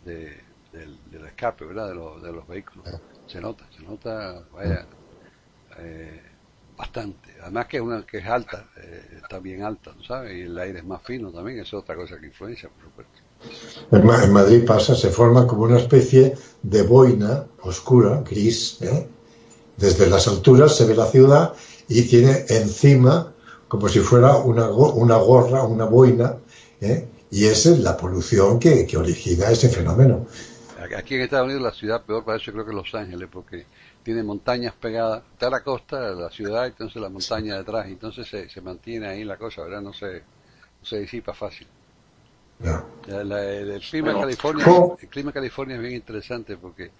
[0.00, 1.88] de- del, del escape, ¿verdad?
[1.88, 2.88] De, los de los vehículos.
[3.26, 4.88] Se nota, se nota, vaya,
[5.78, 6.22] eh,
[6.76, 7.36] bastante.
[7.42, 10.36] Además que es una que es alta, eh, está bien alta, ¿no sabes?
[10.36, 13.15] Y el aire es más fino también, eso es otra cosa que influencia, por supuesto.
[13.90, 18.78] En, Ma- en Madrid pasa, se forma como una especie de boina oscura, gris.
[18.82, 19.06] ¿eh?
[19.76, 21.54] Desde las alturas se ve la ciudad
[21.88, 23.32] y tiene encima
[23.68, 26.36] como si fuera una, una gorra, una boina.
[26.80, 27.08] ¿eh?
[27.30, 30.26] Y esa es la polución que, que origina ese fenómeno.
[30.96, 33.68] Aquí en Estados Unidos la ciudad peor para eso creo que Los Ángeles, porque
[34.02, 38.60] tiene montañas pegadas, está la costa, la ciudad, entonces la montaña detrás, entonces se, se
[38.60, 39.80] mantiene ahí la cosa, ¿verdad?
[39.82, 40.26] No se,
[40.80, 41.68] no se disipa fácil.
[42.60, 42.84] ¿No?
[43.06, 44.98] La- la- el, clima en California, ¿cómo?
[44.98, 46.92] el clima en California es bien interesante porque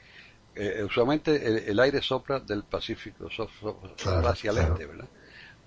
[0.55, 4.75] eh, usualmente el, el aire sopla del Pacífico, so- so- Claro, hacia el claro.
[4.75, 5.11] este, ¿verdad?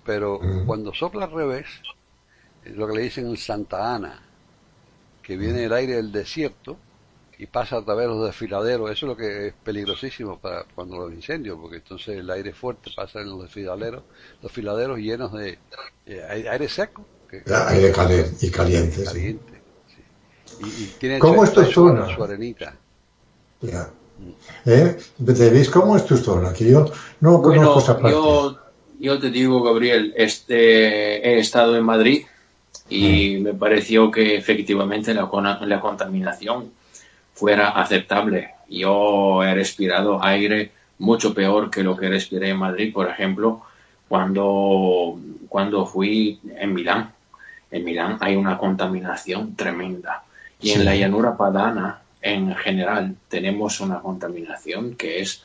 [0.04, 0.60] Pero Ujú.
[0.64, 1.68] cuando sopla al revés,
[2.62, 4.30] es lo que le dicen Santa Ana,
[5.22, 6.82] que viene el aire del desierto
[7.38, 10.98] y pasa a través de los desfiladeros, eso es lo que es peligrosísimo para cuando
[10.98, 14.04] los incendios, porque entonces el aire fuerte pasa en los desfiladeros,
[14.42, 15.62] los filaderos llenos de
[16.06, 19.04] eh, aire seco, que, Aire caliente y caliente.
[19.04, 19.04] sí.
[19.08, 19.59] caliente.
[20.60, 22.14] Y, ¿Cómo su- es tu zona?
[22.14, 22.74] Su arenita.
[23.62, 23.88] Ya.
[24.66, 24.98] ¿Eh?
[25.18, 26.52] ¿Veis cómo es tu zona?
[26.52, 26.84] Que yo
[27.20, 28.10] no Bueno, conozco esa parte.
[28.10, 28.58] yo,
[28.98, 32.24] yo te digo, Gabriel, este, he estado en Madrid
[32.90, 35.28] y me pareció que efectivamente la,
[35.62, 36.70] la contaminación
[37.34, 38.50] fuera aceptable.
[38.68, 43.62] Yo he respirado aire mucho peor que lo que respiré en Madrid, por ejemplo,
[44.08, 45.18] cuando,
[45.48, 47.12] cuando fui en Milán.
[47.70, 50.24] En Milán hay una contaminación tremenda.
[50.60, 50.72] Y Sí.
[50.74, 55.42] en la llanura padana, en general, tenemos una contaminación que es,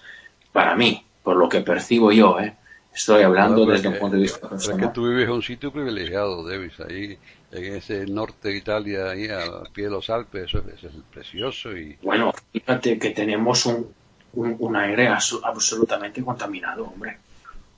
[0.52, 2.54] para mí, por lo que percibo yo, ¿eh?
[2.94, 4.80] estoy hablando desde un porque- punto de vista personal.
[4.80, 7.18] que tú vives en un sitio privilegiado, Davis, ahí
[7.52, 10.94] en ese norte de Italia, ahí a pie de los Alpes, eso, es- eso es
[11.12, 13.88] precioso y Bueno, fíjate que tenemos un,
[14.34, 17.18] un, un aire absolutamente contaminado, hombre.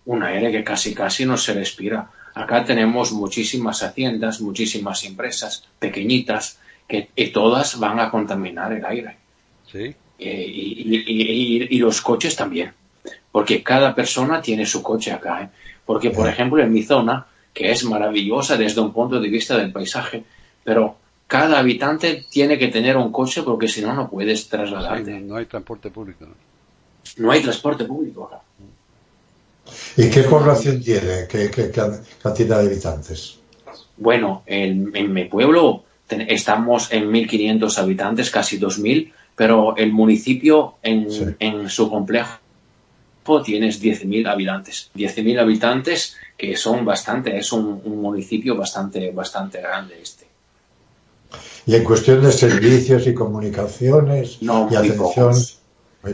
[0.06, 2.10] Un aire que casi casi no se respira.
[2.34, 9.18] Acá tenemos muchísimas haciendas, muchísimas empresas pequeñitas que y todas van a contaminar el aire.
[9.72, 12.72] sí, Eh, y, y- y- y- y los coches también.
[13.32, 15.44] Porque cada persona tiene su coche acá.
[15.44, 15.50] ¿eh?
[15.86, 19.72] Porque, por ejemplo, en mi zona, que es maravillosa desde un punto de vista del
[19.72, 20.24] paisaje,
[20.64, 20.96] pero
[21.28, 25.20] cada habitante tiene que tener un coche porque si no, no puedes trasladarte.
[25.20, 26.26] no, no hay transporte público.
[26.26, 26.34] ¿no?
[27.18, 28.42] No hay transporte público acá.
[29.98, 31.28] ¿Y qué población tiene?
[31.30, 33.38] ¿Qué, qué can- cantidad de habitantes?
[33.98, 41.12] Bueno, en, en mi pueblo estamos en 1.500 habitantes, casi 2.000, pero el municipio en,
[41.12, 41.26] Sí.
[41.40, 42.40] en su complejo
[43.44, 44.90] tienes 10.000 habitantes.
[44.96, 50.26] 10.000 habitantes que son bastante, es un, un municipio bastante, bastante grande este.
[51.66, 55.34] Y en cuestión de servicios y comunicaciones No, y atención,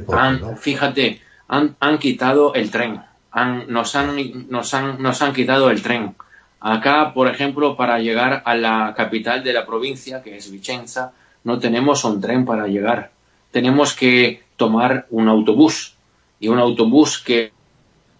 [0.06, 0.56] poco, Han- ¿no?
[0.58, 3.00] Fíjate, han, han quitado el tren.
[3.32, 4.16] Han- nos, han,
[4.50, 6.16] nos, han, nos han quitado el tren.
[6.65, 11.12] Acá, por ejemplo, para llegar a la capital de la provincia, que es Vicenza,
[11.43, 13.12] no tenemos un tren para llegar.
[13.52, 15.95] Tenemos que tomar un autobús
[16.39, 17.52] y un autobús que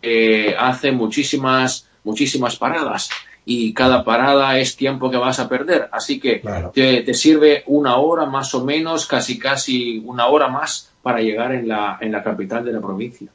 [0.02, 3.10] eh, hace muchísimas, muchísimas paradas
[3.46, 5.88] y cada parada es tiempo que vas a perder.
[5.94, 6.42] Así que
[6.74, 11.54] te, te, sirve una hora más o menos, casi casi una hora más para llegar
[11.54, 13.30] en la, en la capital de la provincia.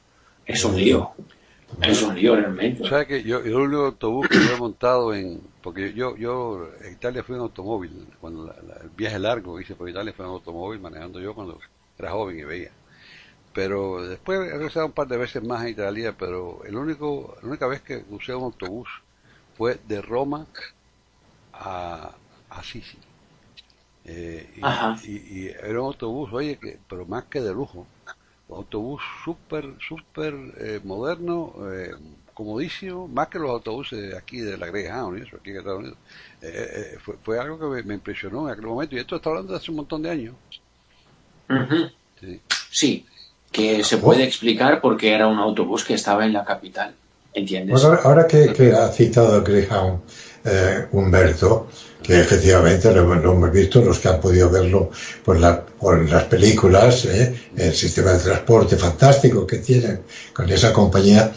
[0.44, 1.12] Es un lío.
[1.82, 2.82] Es un lío realmente.
[2.82, 6.70] O sea que yo, el único autobús que yo he montado en, porque yo, yo
[6.82, 10.80] en Italia fui en automóvil, cuando el viaje largo hice por Italia fue en automóvil
[10.80, 11.58] manejando yo cuando
[11.98, 12.70] era joven y veía.
[13.52, 17.48] Pero después he regresado un par de veces más a Italia, pero el único, la
[17.48, 18.88] única vez que usé un autobús
[19.56, 20.46] fue de Roma
[21.52, 22.12] a,
[22.50, 22.98] a Sisi.
[24.04, 24.48] Eh,
[25.04, 27.86] y, y, era un autobús, oye, que, pero más que de lujo.
[28.48, 31.90] Un autobús súper, súper eh, moderno, eh,
[32.32, 35.80] comodísimo, más que los autobuses de aquí de la Greyhound y eso, aquí en Estados
[35.80, 35.98] Unidos.
[36.40, 38.96] Eh, fue, fue, algo que me, impresionó en aquel momento.
[38.96, 40.34] Y esto está hablando de hace un montón de años.
[42.20, 42.40] sí.
[42.70, 43.06] sí.
[43.50, 46.94] que se puede explicar porque era un autobús que estaba en la capital.
[47.34, 47.84] ¿Entiendes?
[47.84, 50.00] ahora que, que, ha citado Greyhound
[50.50, 51.68] eh, Humberto,
[52.02, 54.90] que efectivamente lo, hemos visto, los que han podido verlo
[55.24, 60.00] por, la, por las películas, eh, el sistema de transporte fantástico que tienen
[60.32, 61.32] con esa compañía.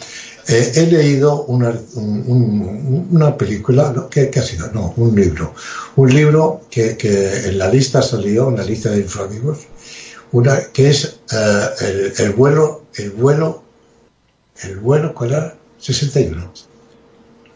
[0.47, 4.10] Eh, he leído una, un, una película, ¿no?
[4.10, 4.71] ¿Qué, ha sido?
[4.71, 5.54] No, un libro.
[5.95, 9.60] Un libro que, que en la lista salió, en la lista de inframigos,
[10.32, 13.63] una que es eh, el, el, vuelo, el vuelo,
[14.63, 15.58] el vuelo, ¿cuál era?
[15.80, 16.52] 61.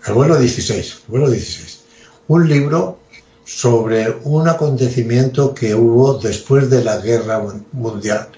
[0.06, 1.80] El vuelo 16, el vuelo 16.
[2.28, 3.00] Un libro
[3.44, 7.41] sobre un acontecimiento que hubo después de la guerra
[7.72, 8.30] mundial,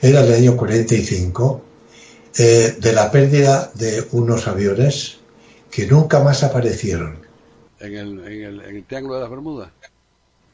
[0.00, 1.62] era el año 45,
[2.36, 5.18] eh, de la pérdida de unos aviones
[5.70, 7.18] que nunca más aparecieron.
[7.80, 9.70] ¿En el, en el, en el Triángulo de las Bermudas?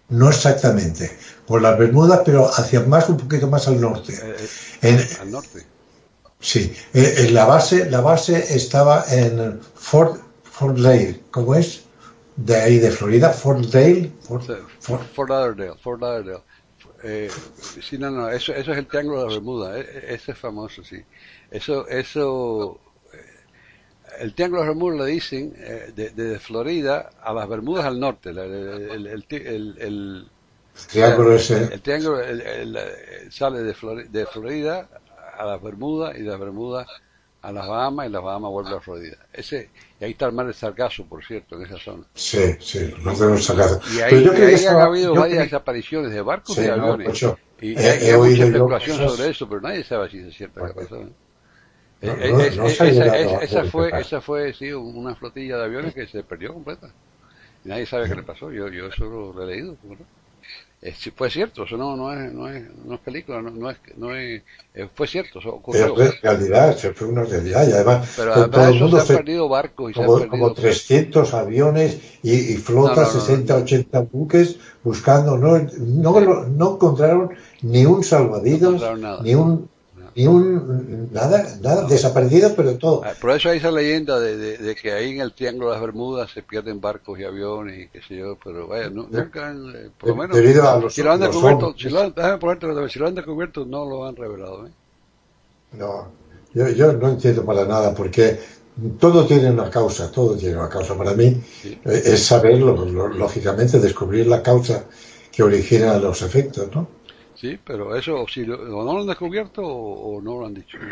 [0.08, 1.10] No exactamente,
[1.46, 4.12] por las Bermudas, pero hacia más, un poquito más al norte.
[4.12, 4.36] Eh,
[4.82, 5.64] eh, en, al norte.
[6.40, 10.20] Sí, eh, en la base, la base estaba en Fort,
[10.60, 11.86] Fort Lauderdale, ¿cómo es?
[12.36, 14.12] De ahí de Florida, Fort Dale.
[14.20, 14.44] Fort,
[14.78, 16.42] Fort, Fort Lauderdale, Fort Lauderdale.
[17.02, 17.30] Eh,
[17.80, 20.38] sí, no, no, eso, eso es el Triángulo de la Bermuda, e, e, ese es
[20.38, 21.02] famoso, sí.
[21.50, 22.78] Eso, eso,
[23.10, 27.86] eh, el Triángulo de la Bermuda le dicen eh, desde de Florida a las Bermudas
[27.86, 30.30] al norte, el, el, el, el, el
[30.90, 31.72] triángulo ese.
[31.72, 32.18] El, triángulo
[33.30, 34.88] sale de, Florida, de Florida
[35.38, 36.86] a las Bermudas y de las Bermudas
[37.42, 39.16] a las Bahamas y las Bahamas vuelve a Florida.
[39.32, 42.04] Ese, y ahí está el mar de Sargasso, por cierto, en esa zona.
[42.14, 43.80] Sí, sí, no tenemos Sargasso.
[43.94, 45.58] Y ahí, yo y ahí han habido varias creo...
[45.58, 47.22] apariciones de barcos sí, y aviones.
[47.22, 50.36] No, y he, hay, he hay mucha especulación sobre eso, pero nadie sabe si es
[50.36, 51.08] cierto que pasó.
[53.42, 56.90] esa, fue, esa fue, sí, una flotilla de aviones que se perdió completa.
[57.64, 58.50] Y nadie sabe qué le pasó.
[58.50, 59.76] Yo, yo eso lo he leído.
[59.82, 59.96] ¿no?
[60.82, 63.76] Eh, fue cierto, eso no, no, es, no, es, no es película, no, no es,
[63.98, 64.42] no es,
[64.74, 66.00] eh, fue cierto, eso ocurrió.
[66.00, 69.18] Es realidad, se fue una realidad y además, Pero además todo el mundo se han
[69.18, 73.56] perdido barcos y como, se han como 300 aviones y, y flotas, no, no, 60,
[73.56, 78.80] 80 buques buscando, no, no, no, no encontraron ni un salvavidas,
[79.22, 79.68] ni un
[80.14, 83.02] ni un nada, nada, desaparecido, pero todo.
[83.20, 85.80] Por eso hay esa leyenda de, de, de, que ahí en el Triángulo de las
[85.80, 89.74] Bermudas se pierden barcos y aviones y qué sé yo, pero vaya, no, nunca han,
[89.74, 92.66] eh, por lo menos, Debido a los, si lo han descubierto, si lo han, ponerte,
[92.88, 94.70] si lo han descubierto, no lo han revelado, ¿eh?
[95.72, 96.08] No,
[96.52, 98.38] yo, yo no entiendo para nada, porque
[98.98, 100.96] todo tiene una causa, todo tiene una causa.
[100.96, 101.78] Para mí sí.
[101.84, 104.84] Eh, es saberlo, lógicamente, descubrir la causa
[105.30, 106.99] que origina los efectos, ¿no?
[107.40, 110.52] Sí, pero eso, si lo, o no lo han descubierto o, o, no lo han
[110.52, 110.76] dicho.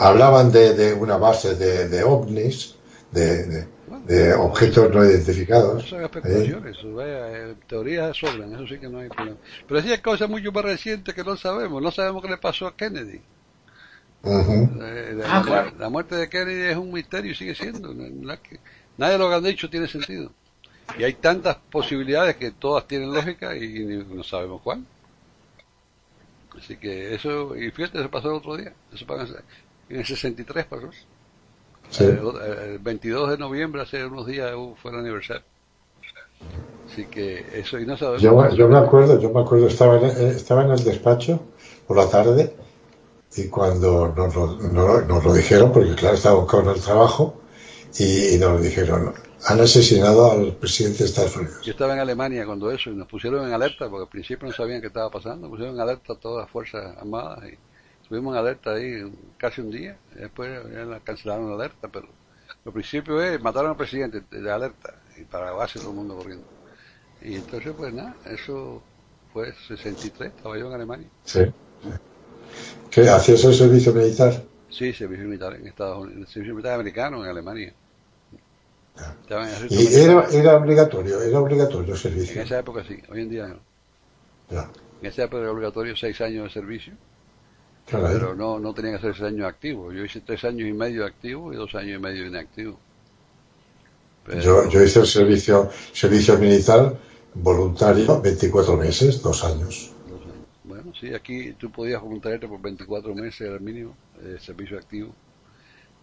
[0.00, 2.74] Hablaban de, de una base de, de ovnis,
[3.10, 5.82] de, de, bueno, de objetos no identificados.
[5.82, 6.92] Eso son especulaciones, ¿eh?
[6.92, 9.38] vaya, teorías sobran, eso sí que no hay problema.
[9.66, 11.82] Pero sí hay cosas mucho más recientes que no sabemos.
[11.82, 13.22] No sabemos qué le pasó a Kennedy.
[14.24, 14.82] Uh -huh.
[14.82, 15.72] eh, la, ah, claro.
[15.78, 17.94] la, muerte de Kennedy es un misterio y sigue siendo.
[17.94, 20.30] Nadie lo que han dicho tiene sentido.
[20.96, 24.84] Y hay tantas posibilidades que todas tienen lógica y no sabemos cuál.
[26.56, 28.72] Así que eso, y fíjate, eso pasó el otro día.
[28.92, 29.34] Eso pasó
[29.88, 30.90] en el 63 pasó.
[31.90, 32.04] Sí.
[32.04, 32.18] El,
[32.72, 35.42] el, 22 de noviembre, hace unos días, fue el aniversario.
[36.90, 38.22] Así que eso, y no sabemos.
[38.22, 41.40] Yo, yo me acuerdo, yo me acuerdo, estaba en, estaba en el despacho
[41.86, 42.54] por la tarde
[43.36, 47.40] y cuando nos lo, nos, nos lo dijeron, porque claro, estábamos con el trabajo,
[47.98, 49.14] y, y nos dijeron,
[49.46, 51.62] han asesinado al presidente de Estados Unidos.
[51.64, 54.54] Yo estaba en Alemania cuando eso y nos pusieron en alerta porque al principio no
[54.54, 57.58] sabían qué estaba pasando, nos pusieron en alerta a todas las fuerzas armadas y
[58.02, 62.08] estuvimos en alerta ahí casi un día, y después ya la cancelaron la alerta, pero
[62.64, 66.46] al principio es mataron al presidente de alerta y para base todo el mundo corriendo.
[67.20, 68.82] Y entonces, pues nada, eso
[69.32, 71.08] fue 63, estaba yo en Alemania.
[71.24, 71.40] Sí.
[72.90, 74.42] ¿Qué hacías el servicio militar?
[74.70, 77.74] Sí, servicio militar en Estados Unidos, servicio militar americano en Alemania.
[79.28, 82.42] En Y era, era obligatorio, era obligatorio el En servicio.
[82.42, 83.58] esa época sí, hoy en día no.
[84.50, 84.68] Ya.
[85.00, 86.94] En esa época era obligatorio seis años de servicio,
[87.86, 89.94] pero no, no tenían que ser seis años activos.
[89.94, 92.78] Yo hice tres años y medio activo y dos años y medio inactivo.
[94.24, 96.96] Pero- Yo, yo hice el servicio, servicio militar
[97.34, 99.92] voluntario 24 meses, dos años.
[100.08, 100.34] Dos años.
[100.64, 105.14] Bueno, sí, aquí tú podías voluntariarte por 24 meses, era el mínimo, de servicio activo,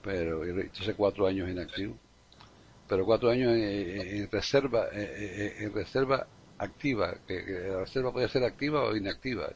[0.02, 1.96] pero entonces cuatro años inactivo.
[2.88, 8.84] Pero cuatro años en, reserva, en, reserva activa, que, que la reserva podía ser activa
[8.84, 9.50] o inactiva.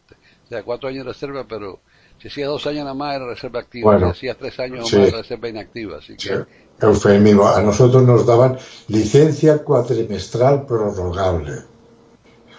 [0.45, 1.79] O sea, cuatro años de reserva, pero
[2.21, 4.97] si hacías dos años nada más era reserva activa, Bueno, si hacías tres años sí.
[4.97, 5.97] más era reserva inactiva.
[5.99, 6.33] Así que, Sí,
[6.81, 7.47] Eufemismo.
[7.47, 11.63] A nosotros nos daban licencia cuatrimestral prorrogable.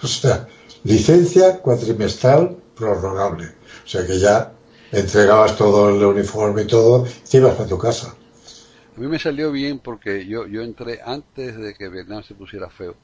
[0.03, 0.47] O sea,
[0.85, 3.47] licencia cuatrimestral prorrogable.
[3.85, 4.53] O sea que ya
[4.93, 8.15] entregabas todo el uniforme y todo, te ibas a tu casa.
[9.01, 12.95] Mí me salió bien porque yo, yo entré antes de que Vietnam se pusiera feo.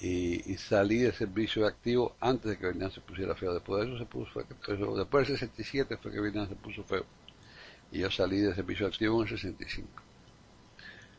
[0.00, 3.52] Y, y salí de servicio activo antes de que Vietnam se pusiera feo.
[3.54, 6.84] Después de eso se puso, fue empezó- después del 67 fue que Vietnam se puso
[6.84, 7.04] feo.
[7.92, 10.02] Y yo salí de servicio activo en el 65.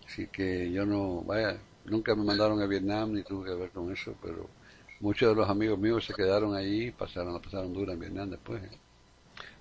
[0.05, 3.91] Así que yo no, vaya, nunca me mandaron a Vietnam ni tuve que ver con
[3.91, 4.49] eso, pero
[4.99, 8.63] muchos de los amigos míos se quedaron allí pasaron, la pasaron dura en Vietnam después.
[8.63, 8.79] ¿eh?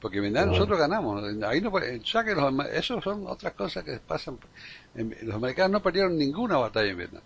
[0.00, 0.58] Porque en Vietnam Bueno.
[0.58, 1.24] nosotros ganamos.
[1.44, 1.72] Ahí no,
[2.04, 4.38] sea que los, eso son otras cosas que pasan.
[4.94, 7.22] Los americanos no perdieron ninguna batalla en Vietnam.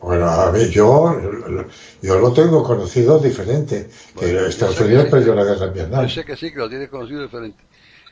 [0.00, 1.20] Bueno, a ver, yo,
[2.02, 3.90] yo lo tengo conocido diferente.
[4.14, 6.02] Bueno, que Estados que Unidos perdió la guerra en Vietnam.
[6.06, 7.64] Yo sé que sí, que lo tienes conocido diferente.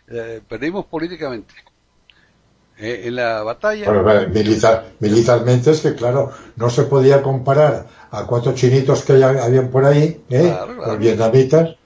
[0.08, 1.54] Eh, perdimos políticamente.
[2.78, 7.86] Eh, en la batalla, Bueno, vale, militar, militarmente es que, claro, no se podía comparar
[8.10, 10.42] a cuatro chinitos que ya habían por ahí, ¿eh?
[10.42, 10.86] Claro, claro.
[10.92, 11.76] los vietnamitas,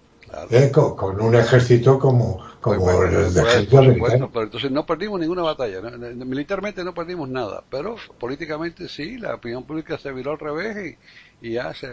[0.48, 0.70] claro, ¿eh?
[0.72, 4.10] con, con un ejército como, como Pues, el pues, de pues, ejército por americano.
[4.12, 5.80] supuesto, pero entonces no perdimos ninguna batalla.
[5.80, 6.24] ¿no?
[6.26, 10.96] Militarmente no perdimos nada, pero políticamente sí, la opinión pública se viró al revés
[11.42, 11.88] y, y ya se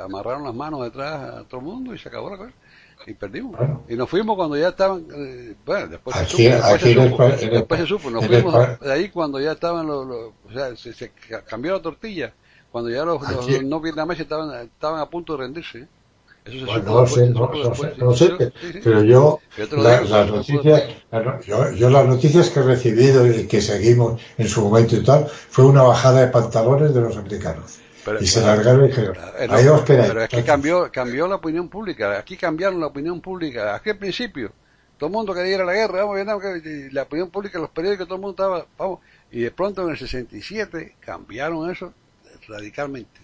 [0.00, 2.52] amarraron las manos detrás a todo el mundo y se acabó la cosa.
[3.06, 3.58] Y perdimos.
[3.58, 3.82] Bueno.
[3.88, 7.54] Y nos fuimos cuando ya estaban, eh, bueno, después Aquí- se supo, después, se, supo,
[7.54, 11.10] después se nos fuimos de ahí cuando ya estaban los, los- o sea, se, se
[11.10, 12.32] ca- cambió la tortilla,
[12.70, 15.88] cuando ya los, los Aquí- no vietnamenses estaban, estaban a punto de rendirse.
[16.46, 18.38] No sé, no, sé, no
[18.82, 20.82] pero yo, Yo te lo la- digo, las noticias,
[21.46, 25.26] yo, yo las noticias que he recibido y que seguimos en su momento y tal,
[25.26, 27.78] fue una bajada de pantalones de los americanos.
[28.04, 30.08] Pero- y se largaron y dijeron, Eh, ahí os quedáis.
[30.08, 32.18] pero es que cambió, cambió la opinión pública.
[32.18, 33.74] Aquí cambiaron la opinión pública.
[33.74, 34.52] Aquí al principio,
[34.98, 36.38] todo el mundo quería ir a la guerra, vamos Vietnam,
[36.92, 38.98] la opinión pública, los periódicos, todo el mundo estaba, vamos.
[39.32, 41.94] Y de pronto en el 67 cambiaron eso
[42.46, 43.20] radicalmente.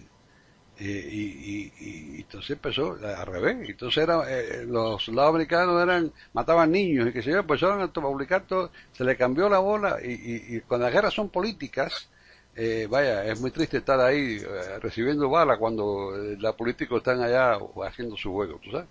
[0.81, 3.69] Y, y, y- y entonces empezó al revés.
[3.69, 7.91] Entonces era, eh, los soldados americanos eran, mataban niños y que se yo, empezaron a
[7.93, 12.09] publicar todo, se le cambió la bola y, y, cuando las guerras son políticas,
[12.55, 17.21] eh, vaya, es muy triste estar ahí eh, recibiendo balas cuando eh, los políticos están
[17.21, 18.87] allá haciendo su juego, ¿tú sabes?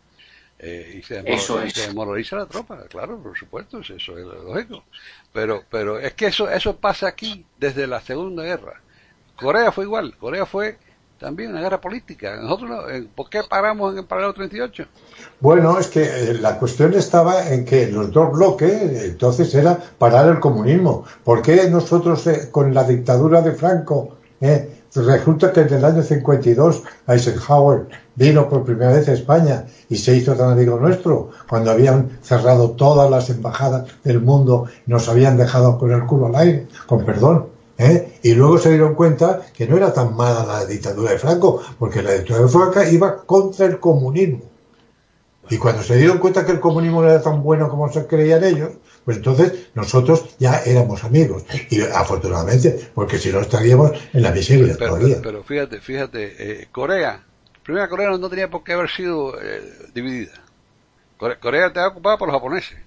[0.58, 1.72] Eh, y se, Eso es.
[1.72, 4.84] se desmoraliza la tropa, claro, por supuesto, eso es lógico.
[5.32, 8.82] Pero, pero es que eso, eso pasa aquí desde la Segunda Guerra.
[9.36, 10.78] Corea fue igual, Corea fue
[11.20, 12.36] también una guerra política.
[12.36, 14.84] Nosotros, no- eh, ¿por qué paramos en el paralelo 38?
[15.40, 20.26] Bueno, es que eh, la cuestión estaba en que los dos bloques, entonces era parar
[20.28, 21.04] el comunismo.
[21.22, 26.02] ¿Por qué nosotros eh, con la dictadura de Franco, eh, resulta que en el año
[26.02, 31.70] 52 Eisenhower vino por primera vez a España y se hizo tan amigo nuestro, cuando
[31.70, 36.66] habían cerrado todas las embajadas del mundo, nos habían dejado con el culo al aire,
[36.86, 37.46] con perdón.
[37.80, 38.18] ¿Eh?
[38.22, 42.02] Y luego se dieron cuenta que no era tan mala la dictadura de Franco, porque
[42.02, 44.42] la dictadura de Franco iba contra el comunismo.
[45.48, 48.44] Y cuando se dieron cuenta que el comunismo no era tan bueno como se creían
[48.44, 48.70] ellos,
[49.04, 51.44] pues entonces nosotros ya éramos amigos.
[51.70, 55.16] Y afortunadamente, porque si no estaríamos en la miseria Pero, todavía.
[55.16, 57.24] pero, pero fíjate, fíjate, eh, Corea,
[57.64, 59.62] primera Corea no tenía por qué haber sido eh,
[59.92, 60.32] dividida.
[61.16, 62.78] Corea, Corea estaba ocupada por los japoneses.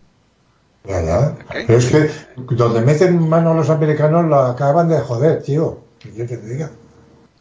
[0.85, 1.55] Ok.
[1.67, 2.09] Pero es que
[2.55, 5.79] donde meten mano los americanos la acaban de joder, tío.
[5.99, 6.71] ¿Qué quieres que te diga?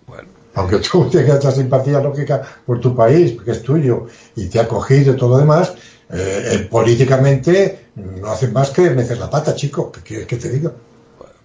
[0.07, 4.61] Bueno, Aunque tú tengas esta simpatía lógica por tu país, que es tuyo, y te
[4.61, 5.75] ha cogido y todo lo demás,
[6.11, 9.91] eh, eh, políticamente no hacen más que meter la pata, chico.
[9.91, 10.73] ¿Qué quieres que te diga?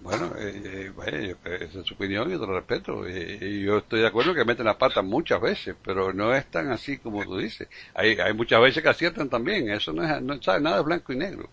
[0.00, 3.08] bueno, eh, eh, yo- esa es su opinión y yo te lo respeto.
[3.08, 6.70] Y yo estoy de acuerdo que meten la pata muchas veces, pero no es tan
[6.70, 7.68] así como tú dices.
[7.94, 9.70] Hay, hay muchas veces que aciertan también.
[9.70, 11.50] Eso no es, no sabe nada de blanco y negro.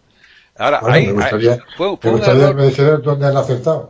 [0.57, 3.89] Ahora, Bueno, hay, me gustaría, hay- fue, me gustaría dijeras dónde han acertado.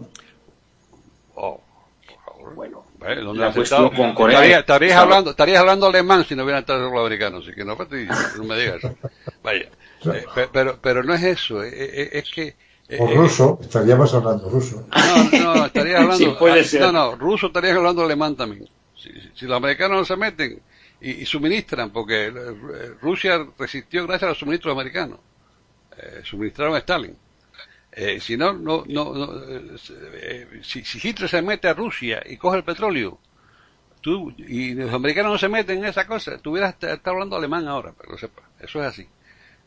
[1.36, 1.62] Oh,
[2.08, 2.56] por favor.
[2.56, 4.60] Bueno, Eh, has cuestión estado- con Corea.
[4.60, 8.44] Estarías, hablando, estarías hablando alemán si no hubieran estado los americanos, así que no, no
[8.46, 8.96] me digas eso.
[9.44, 9.70] Vaya.
[10.06, 12.56] Eh, pe- pero, pero no es eso, eh, eh, es que...
[12.90, 14.86] eh, O eh, ruso, estaríamos hablando ruso.
[14.96, 16.18] No, no, estarías hablando.
[16.26, 16.82] Sí, puede ah, ser.
[16.82, 18.68] No, no, ruso estarías hablando alemán también.
[18.96, 20.60] Si, los americanos no se meten
[21.02, 22.32] y, y suministran, porque
[23.02, 25.20] Rusia resistió gracias a los suministros americanos.
[26.06, 27.18] Eh, suministraron a Stalin.
[27.92, 32.58] Eh, si no, no, no, no, eh, si, Hitler se mete a Rusia y coge
[32.60, 33.20] el petróleo,
[34.02, 36.76] tú, y los americanos no se meten en esa cosa, tú hubieras
[37.06, 39.08] hablando alemán ahora, pero lo sepa, eso es así.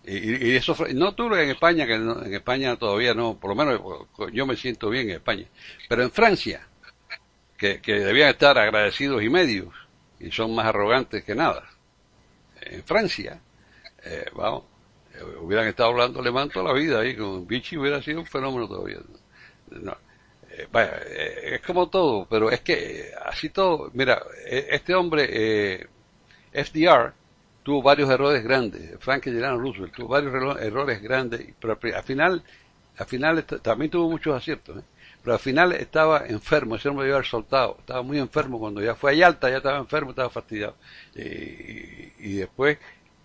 [0.05, 3.57] Y, y- eso no tú en España, que no- en España todavía no, por lo
[3.57, 3.81] menos
[4.33, 5.47] yo me siento bien en España,
[5.89, 6.69] pero en Francia,
[7.59, 9.75] que, que debían estar agradecidos y medios,
[10.21, 11.69] y son más arrogantes que nada,
[12.61, 13.41] en Francia,
[14.05, 14.65] eh, vamos,
[15.41, 18.99] hubieran estado hablando alemán toda la vida ahí, con Vichy hubiera sido un fenómeno todavía.
[19.71, 19.97] No.
[20.51, 24.95] Eh, vaya, eh, es como todo, pero es que eh, así todo, mira, eh, este
[24.95, 25.87] hombre, eh,
[26.53, 27.13] FDR,
[27.63, 32.43] tuvo varios errores grandes, Franklin Delano Roosevelt tuvo varios errores grandes, pero al final,
[32.97, 34.83] al final también tuvo muchos aciertos,
[35.23, 39.13] pero al final estaba enfermo, ese hombre iba soltado, estaba muy enfermo cuando ya fue
[39.13, 40.77] a Yalta, ya estaba enfermo, estaba fastidiado,
[41.15, 42.79] y después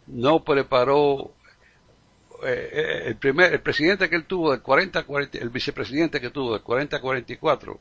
[0.08, 1.32] no preparó
[2.46, 6.20] eh, eh, el primer el presidente que él tuvo del 40 a 40 el vicepresidente
[6.22, 7.80] que tuvo del 40 a 44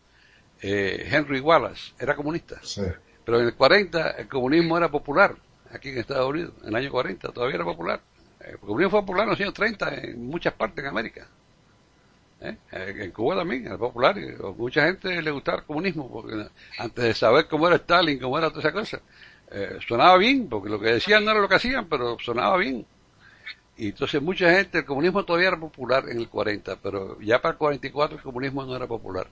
[0.63, 2.83] eh, Henry Wallace era comunista Sí.
[3.25, 5.35] pero en el 40 el comunismo era popular
[5.73, 8.01] aquí en Estados Unidos en el año 40 todavía era popular
[8.41, 11.27] el comunismo fue popular en los años 30 en muchas partes en América
[12.41, 12.57] ¿Eh?
[12.73, 16.47] Eh, en Cuba también era popular a mucha gente le gustaba el comunismo porque
[16.79, 19.01] antes de saber cómo era Stalin cómo era toda esa cosa
[19.51, 22.85] eh, sonaba bien porque lo que decían no era lo que hacían pero sonaba bien
[23.77, 27.53] y entonces mucha gente, el comunismo todavía era popular en el 40, pero ya para
[27.53, 29.29] el 44 el comunismo no era popular.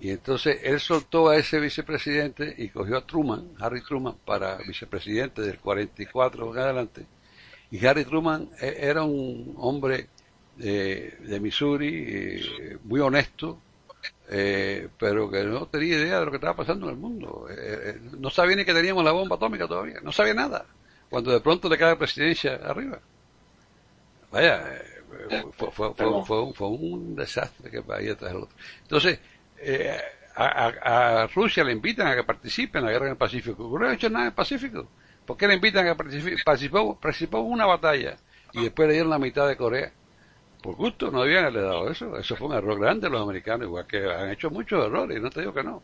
[0.00, 5.42] Y entonces él soltó a ese vicepresidente y cogió a Truman, Harry Truman, para vicepresidente
[5.42, 7.06] del 44 en adelante.
[7.70, 10.08] Y Harry Truman eh, era un hombre
[10.58, 13.58] eh, de Missouri, eh, muy honesto,
[14.28, 17.46] eh, pero que no tenía idea de lo que estaba pasando en el mundo.
[17.50, 20.66] Eh, no sabía ni que teníamos la bomba atómica todavía, no sabía nada.
[21.08, 23.00] Cuando de pronto le cae la presidencia arriba.
[24.30, 24.62] Vaya,
[25.52, 28.56] fue, fue, fue, fue un, fue un desastre que vaya tras el otro.
[28.82, 29.20] Entonces,
[29.58, 30.00] eh,
[30.34, 33.78] a, a- a Rusia le invitan a que participe en la guerra en el Pacífico.
[33.78, 34.88] No ha hecho nada en el Pacífico.
[35.24, 36.38] ¿Por qué le invitan a que participe?
[36.44, 38.20] Participó, participó en una batalla
[38.52, 39.92] y después le dieron la mitad de Corea.
[40.62, 42.16] Por gusto, no habían dado eso.
[42.18, 45.30] Eso fue un error grande de los americanos, igual que han hecho muchos errores, no
[45.30, 45.82] te digo que no.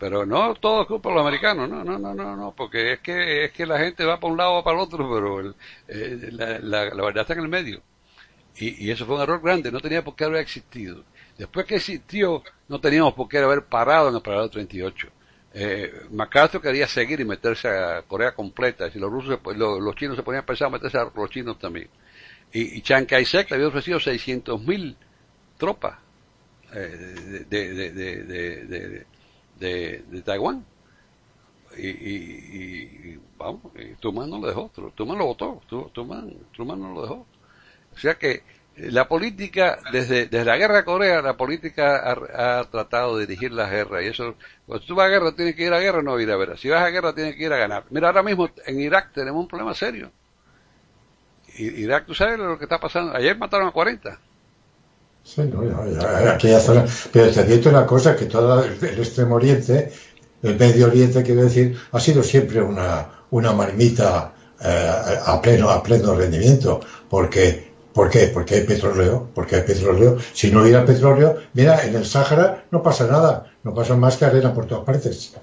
[0.00, 3.00] Pero no todo es culpa de los americanos, no, no, no, no, no, porque es
[3.00, 5.54] que es que la gente va para un lado o para el otro, pero
[5.88, 7.82] eh, la, la- la verdad está en el medio.
[8.56, 11.04] Y, y eso fue un error grande, no tenía por qué haber existido.
[11.38, 15.08] Después que existió, no teníamos por qué haber parado en el paralelo 38.
[15.54, 20.16] Eh, MacArthur quería seguir y meterse a Corea completa, si los rusos, los, los chinos
[20.16, 21.88] se ponían a pensar a meterse a los chinos también.
[22.52, 24.96] Y, y Chiang Kai-shek le había ofrecido 600.000
[25.58, 25.98] tropas
[26.74, 29.06] eh, de, de, de, de,
[29.60, 30.66] de, de- Taiwán.
[31.76, 36.32] Y, y, y- vamos, y Truman no lo dejó, Tru- Truman lo votó, Tru- Truman,
[36.52, 37.14] Truman no lo dejó.
[37.94, 38.44] O sea que
[38.76, 43.52] eh, la política, desde, desde la guerra Corea, la política ha, ha tratado de dirigir
[43.52, 44.02] la guerra.
[44.02, 44.36] Y eso,
[44.66, 46.58] cuando tú vas a guerra, tienes que ir a guerra, no ir a ver.
[46.58, 47.86] Si vas a guerra, tienes que ir a ganar.
[47.90, 50.12] Mira, ahora mismo en Irak tenemos un problema serio.
[51.58, 53.14] Irak, tú sabes lo que está pasando.
[53.14, 54.18] Ayer mataron a 40.
[55.24, 56.86] Sí, no, ya, aquella zona.
[57.12, 59.92] Pero te advierto una cosa, que todo el, extremo oriente,
[60.42, 64.90] el medio oriente, quiero decir, ha sido siempre una, una marmita eh,
[65.24, 66.80] a pleno, a pleno rendimiento.
[67.08, 68.28] Porque, ¿Por qué?
[68.32, 70.16] Porque hay petróleo, porque hay petróleo.
[70.32, 74.24] Si no hubiera petróleo, mira, en el Sáhara no pasa nada, no pasa más que
[74.26, 75.34] arena por todas partes.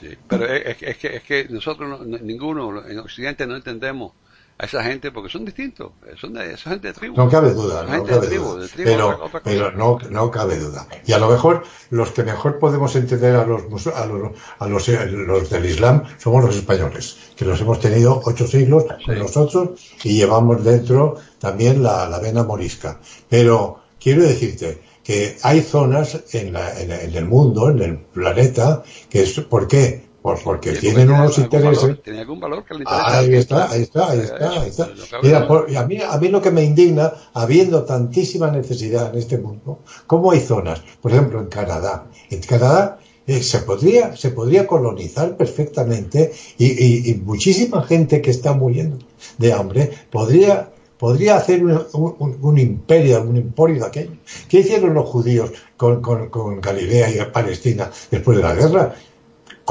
[0.00, 4.12] Sí, pero es, es- que, es que nosotros, no- no- ninguno en Occidente no entendemos
[4.58, 5.90] a esa gente porque son distintos.
[6.20, 7.16] Son de, son gente de tribu.
[7.16, 8.68] No cabe duda, no cabe de tribu, duda.
[8.68, 9.42] tribu, Pero, otra- otra cosa.
[9.44, 10.86] pero no, no cabe duda.
[11.04, 14.88] Y a lo mejor los que mejor podemos entender a los a los, a los,
[14.88, 19.12] eh, los del Islam somos los españoles, que los hemos tenido ocho siglos Sí.
[19.18, 19.70] nosotros
[20.04, 23.00] y llevamos dentro también la, la vena morisca.
[23.28, 28.84] Pero quiero decirte que hay zonas en, la- en, en el mundo, en el planeta,
[29.10, 30.11] que es, ¿por qué?
[30.22, 33.18] Pues porque Sí, tienen porque unos intereses valor, tiene algún valor que le interesa.
[33.18, 34.22] Ahí está, ahí está, ahí Eh,
[34.68, 39.12] está, ahí Mira, por- a, mí, a mí lo que me indigna, habiendo tantísima necesidad
[39.12, 40.80] en este mundo, ¿cómo hay zonas?
[41.00, 42.06] Por ejemplo, en Canadá.
[42.30, 48.30] En Canadá eh, se podría se podría colonizar perfectamente y, y- y muchísima gente que
[48.30, 48.98] está muriendo
[49.38, 50.68] de hambre podría
[50.98, 54.12] podría hacer un, un- un imperio, un emporio de aquello.
[54.48, 58.94] ¿Qué hicieron los judíos con, con, con Galilea y Palestina después de la guerra?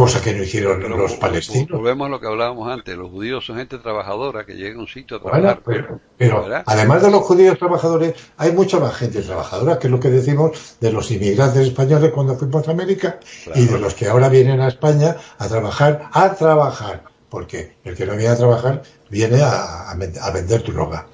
[0.01, 1.69] Cosa que no hicieron los palestinos.
[1.69, 4.87] Volvemos a lo que hablábamos antes, los judíos son gente trabajadora que llega a un
[4.87, 5.61] sitio a trabajar.
[6.17, 10.09] pero, además de los judíos trabajadores, hay mucha más gente trabajadora, que es lo que
[10.09, 13.19] decimos de los inmigrantes españoles cuando fuimos a América
[13.53, 18.07] y de los que ahora vienen a España a trabajar, a trabajar, porque el que
[18.07, 21.05] no viene a trabajar viene a, a vender tu droga.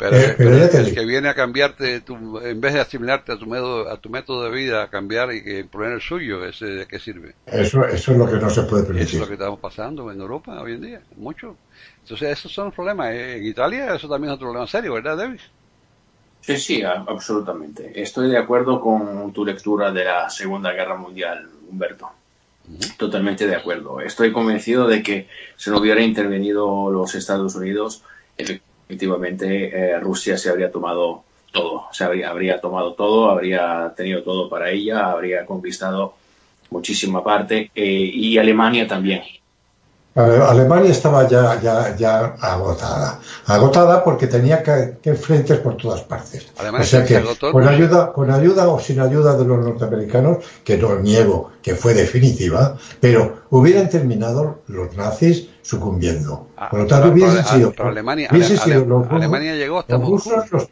[0.00, 3.90] Pero, eh, el, que viene a cambiarte, tu, en vez de asimilarte a tu, método,
[3.90, 6.98] a tu método de vida, a cambiar y que poner el suyo, ¿ese ¿de qué
[6.98, 7.34] sirve?
[7.44, 9.08] Eso, eso es lo que no se puede permitir.
[9.08, 11.54] Eso es lo que estamos pasando en Europa hoy en día, mucho.
[12.02, 13.12] Entonces, esos son los problemas.
[13.12, 15.40] En Italia, eso también es otro problema serio, ¿verdad, David?
[16.40, 17.92] Sí, sí, absolutamente.
[18.00, 22.10] Estoy de acuerdo con tu lectura de la Segunda Guerra Mundial, Humberto.
[22.96, 24.00] Totalmente de acuerdo.
[24.00, 28.02] Estoy convencido de que si no hubiera intervenido los Estados Unidos,
[28.90, 31.22] efectivamente eh, Rusia se habría tomado
[31.52, 36.14] todo, se habría, habría tomado todo, habría tenido todo para ella, habría conquistado
[36.70, 39.22] muchísima parte eh, y Alemania también.
[40.14, 46.48] Alemania estaba ya, ya, ya agotada, agotada porque tenía que, que frentes por todas partes.
[46.58, 50.98] o sea que con ayuda, con ayuda o sin ayuda de los norteamericanos, que no
[50.98, 56.48] niego que fue definitiva, pero hubieran terminado los nazis sucumbiendo.
[56.56, 60.68] Ah, por lo tanto, hubiesen sido, Alemania, Alemania llegó hasta los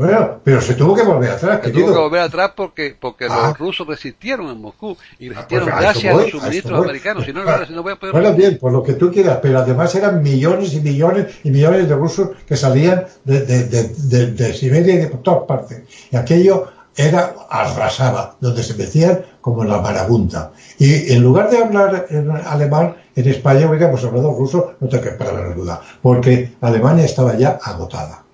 [0.00, 1.60] bueno, pero se tuvo que volver atrás.
[1.62, 3.54] Se tuvo que volver atrás porque, porque los ah.
[3.58, 7.24] rusos resistieron en Moscú y ah, resistieron pues gracias a, los suministros americanos.
[7.26, 8.14] Si no, no voy a poder.
[8.14, 11.86] Bueno, bien, por lo que tú quieras, pero además eran millones y millones y millones
[11.86, 15.82] de rusos que salían de, de, de, de Siberia y de todas partes.
[16.10, 20.52] Y aquello era arrasaba, donde se metían como en la marabunta.
[20.78, 25.26] Y en lugar de hablar en alemán, en España hubiéramos hablado ruso, no te quepa
[25.26, 28.24] la duda, porque Alemania estaba ya agotada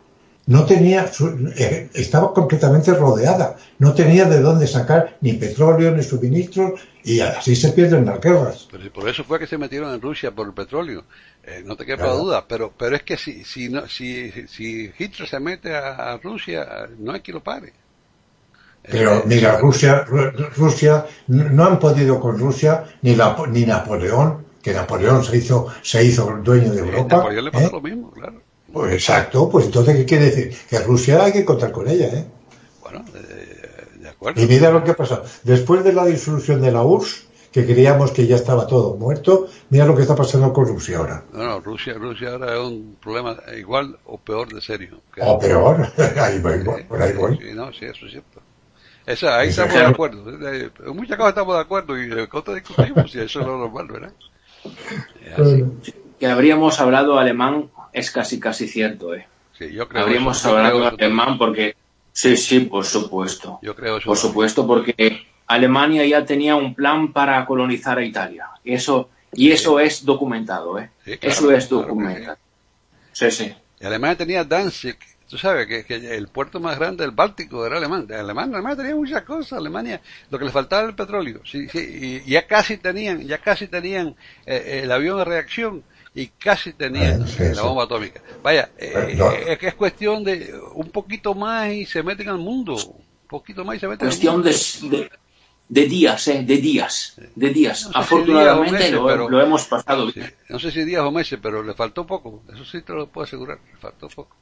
[0.46, 1.10] no tenía,
[1.56, 7.56] eh, estaba completamente rodeada, no tenía de dónde sacar ni petróleo ni suministros y así
[7.56, 8.68] se pierden las guerras.
[8.70, 11.04] Pero por eso fue que se metieron en Rusia por el petróleo,
[11.42, 15.28] eh, no te quepa duda, pero pero es que si si no, si, si Hitler
[15.28, 17.72] se mete a, Rusia, no hay que lo pare.
[18.88, 25.24] Pero mira, Rusia, Rusia no han podido con Rusia ni la, ni Napoleón, que Napoleón
[25.24, 27.16] se hizo se hizo dueño de Europa.
[27.16, 27.70] Napoleón le pasó ¿eh?
[27.72, 28.45] lo mismo, claro.
[28.72, 30.56] Pues exacto, pues entonces, ¿qué quiere decir?
[30.68, 32.26] Que Rusia hay que contar con ella, ¿eh?
[32.82, 34.42] Bueno, eh, de acuerdo.
[34.42, 35.24] Y mira lo que ha pasado.
[35.44, 39.86] Después de la disolución de la URSS, que creíamos que ya estaba todo muerto, mira
[39.86, 41.24] lo que está pasando con Rusia ahora.
[41.32, 45.00] No, no, Rusia, Rusia ahora es un problema igual o peor de serio.
[45.22, 45.86] O peor,
[46.20, 47.38] ahí voy, por ahí voy.
[47.38, 48.42] Sí, no, sí, eso es cierto.
[49.06, 50.28] Esa, ahí estamos de acuerdo.
[50.28, 53.86] En muchas cosas estamos de acuerdo y en cosas discutimos y eso es lo normal,
[53.86, 54.12] ¿verdad?
[56.18, 59.26] Que habríamos hablado alemán es casi casi cierto, ¿eh?
[59.58, 61.74] Sí, yo creo Habríamos hablado de alemán porque...
[62.12, 63.58] Sí, sí, por supuesto.
[63.62, 68.48] Yo creo Por supuesto, porque Alemania ya tenía un plan para colonizar a Italia.
[68.64, 70.90] Eso, y eso es documentado, ¿eh?
[71.04, 72.36] eso es documentado.
[73.12, 73.30] sí.
[73.30, 77.78] sí, Y Alemania tenía Danzig, tú sabes que, el puerto más grande del Báltico era
[77.78, 78.06] alemán.
[78.10, 79.58] Alemania, Alemania tenía muchas cosas.
[79.58, 81.40] Alemania, lo que le faltaba era el petróleo.
[81.46, 85.82] Sí, sí, y ya casi tenían, ya casi tenían eh, el avión de reacción
[86.16, 88.22] y casi tenían la bomba atómica.
[88.42, 92.74] Vaya, eh, es que es cuestión de un poquito más y se meten al mundo.
[92.74, 94.96] Un poquito más y se meten cuestión al mundo.
[94.96, 95.10] De,
[95.68, 96.42] de, días, ¿eh?
[96.42, 97.16] De días.
[97.34, 97.90] De días.
[97.92, 100.10] Afortunadamente lo, hemos pasado
[100.48, 102.42] No sé si días o meses, pero le faltó poco.
[102.50, 103.58] Eso sí te lo puedo asegurar.
[103.70, 104.34] Le faltó poco.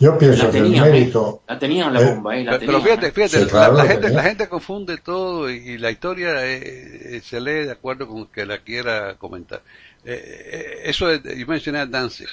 [0.00, 1.42] Yo pienso que el mérito.
[1.46, 2.44] La tenían la eh, bomba, ¿eh?
[2.44, 7.38] La pero, fíjate, fíjate, la, gente, la gente confunde todo y, la historia eh, se
[7.38, 9.60] lee de acuerdo con que la quiera comentar.
[10.04, 12.28] Eh, eh, eso es, yo mencioné a Danzig.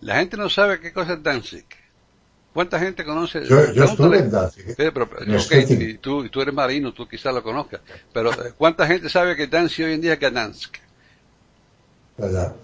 [0.00, 1.66] La gente no sabe qué cosa es Danzig.
[2.52, 3.44] ¿Cuánta gente conoce?
[3.44, 4.74] Yo, yo estuve en Danzig.
[4.76, 7.80] Pero, okay, y tú, tú eres marino, tú quizás lo conozcas.
[8.12, 10.76] Pero eh, ¿cuánta gente sabe que Danzig hoy en día es Gdansk?
[12.16, 12.54] ¿Verdad?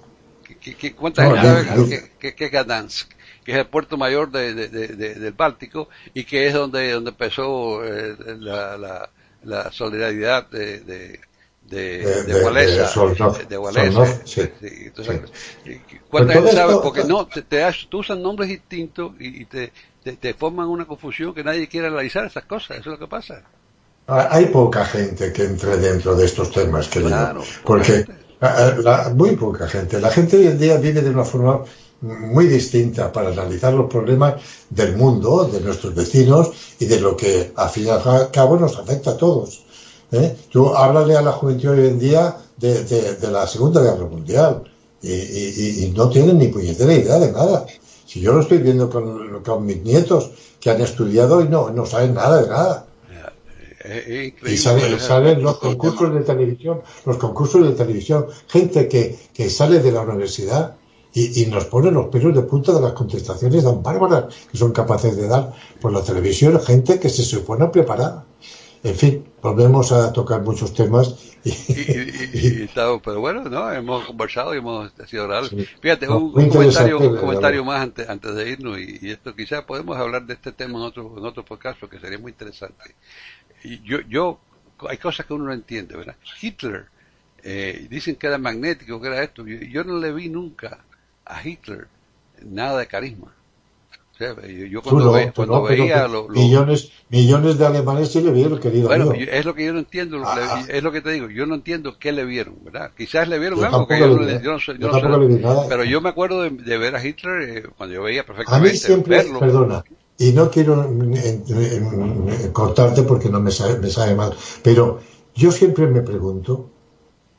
[0.60, 3.12] ¿Qué, cuánta gente sabe que, que, es Gdansk?
[3.44, 7.10] Que es el puerto mayor de, de, de, del Báltico y que es donde, donde
[7.10, 9.10] empezó eh, la, la,
[9.44, 11.20] la solidaridad de,
[11.68, 12.34] de, de, de
[15.64, 16.74] de, ¿Cuánta gente sabe?
[16.82, 21.42] Porque no, te, te, tú usas nombres distintos y, te, te, forman una confusión que
[21.42, 23.42] nadie quiere analizar esas cosas, eso es lo que pasa.
[24.06, 28.04] Ah, hay poca gente que entre dentro de estos temas, que claro, porque
[28.40, 30.00] la, muy poca gente.
[30.00, 31.64] La gente hoy en día vive de una forma
[32.00, 34.34] muy distinta para analizar los problemas
[34.70, 38.78] del mundo, de nuestros vecinos y de lo que al fin y al cabo nos
[38.78, 39.65] afecta a todos.
[40.12, 40.36] ¿Eh?
[40.50, 44.62] Tú háblale a la juventud hoy en día de, de, la Segunda Guerra Mundial
[45.02, 47.66] y, y, y, no tienen ni puñetera idea de nada.
[48.06, 50.30] Si yo lo estoy viendo con, con mis nietos
[50.60, 52.86] que han estudiado y no, no saben nada de nada.
[54.46, 59.80] y salen, salen los concursos de televisión, los concursos de televisión, gente que, que sale
[59.80, 60.76] de la universidad
[61.12, 64.72] y, y, nos pone los pelos de punta de las contestaciones tan bárbaras que son
[64.72, 68.26] capaces de dar por la televisión, gente que se supone preparada.
[68.82, 71.14] En fin, volvemos a tocar muchos temas.
[71.44, 73.72] Y, y, pero bueno, ¿no?
[73.72, 75.68] hemos conversado y hemos sido agradables.
[75.80, 80.26] Fíjate, un, comentario, un comentario más antes, antes de irnos, y, esto quizás podemos hablar
[80.26, 82.94] de este tema en otro, en otro podcast, que sería muy interesante.
[83.62, 84.40] Y yo, yo,
[84.88, 86.16] hay cosas que uno no entiende, ¿verdad?
[86.40, 86.86] Hitler,
[87.42, 89.46] eh, dicen que era magnético, que era esto.
[89.46, 90.84] yo no le vi nunca
[91.24, 91.88] a Hitler
[92.42, 93.32] nada de carisma
[94.18, 99.66] yo, cuando, veía millones millones de alemanes sí le vieron querido bueno es lo que
[99.66, 100.64] yo no entiendo ah.
[100.68, 103.62] es lo que te digo yo no entiendo qué le vieron verdad quizás le vieron
[103.62, 106.78] algo que yo, no, yo no, sé, yo no sé pero yo me acuerdo de,
[106.78, 109.84] ver a Hitler eh, cuando yo veía perfectamente a mí siempre perdona
[110.18, 110.90] y no quiero
[112.52, 115.00] cortarte porque no me sabe, me sabe mal pero
[115.34, 116.70] yo siempre me pregunto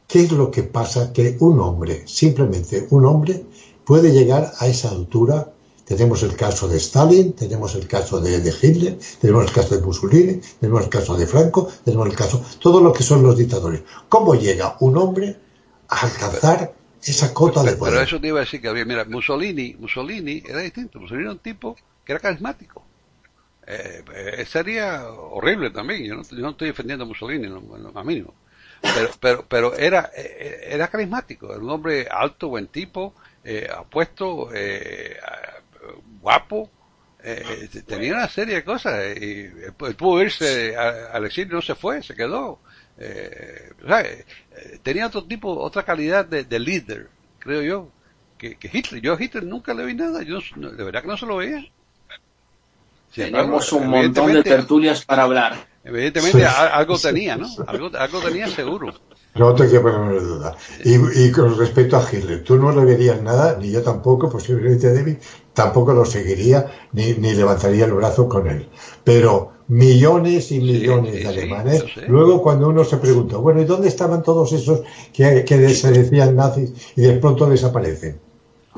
[0.07, 3.45] qué es lo que pasa que un hombre simplemente un hombre
[3.83, 5.53] puede llegar a esa altura
[5.87, 10.41] tenemos el caso de Stalin, tenemos el caso de, Hitler, tenemos el caso de Mussolini,
[10.59, 13.83] tenemos el caso de Franco, tenemos el caso, todo lo que son los dictadores.
[14.09, 15.37] ¿Cómo llega un hombre
[15.87, 17.93] a alcanzar esa cota de poder?
[17.93, 21.31] Pero eso te iba a decir que había, mira, Mussolini, Mussolini era distinto, Mussolini era
[21.31, 22.83] un tipo que era carismático.
[23.65, 28.33] Eh, eh, sería horrible también, yo no, estoy defendiendo a Mussolini, no, lo más mínimo.
[28.81, 33.13] Pero, pero, pero era, eh, era carismático, era un hombre alto, buen tipo,
[33.73, 34.49] apuesto,
[36.21, 36.69] guapo,
[37.23, 42.01] eh, tenía una serie de cosas y él pudo irse al exilio, no se fue,
[42.03, 42.59] se quedó.
[42.99, 47.09] Eh, eh, tenía otro tipo, otra calidad de, líder,
[47.39, 47.91] creo yo,
[48.37, 49.01] que, Hitler.
[49.01, 51.65] Yo a Hitler nunca le vi nada, yo de verdad que no se lo veía.
[53.13, 55.67] Tenemos un montón de tertulias para hablar.
[55.87, 57.47] Evidentemente algo tenía, ¿no?
[57.65, 58.93] Algo, algo tenía seguro.
[59.35, 60.55] No te quiero poner duda.
[60.83, 64.93] Y, y, con respecto a Hitler, tú no le verías nada, ni yo tampoco, posiblemente
[64.93, 65.17] David,
[65.53, 68.67] tampoco lo seguiría, ni, ni levantaría el brazo con él.
[69.03, 74.23] Pero millones y millones de alemanes, luego cuando uno se pregunta, bueno, ¿y dónde estaban
[74.23, 74.81] todos esos
[75.13, 78.19] que, que se decían nazis y de pronto desaparecen?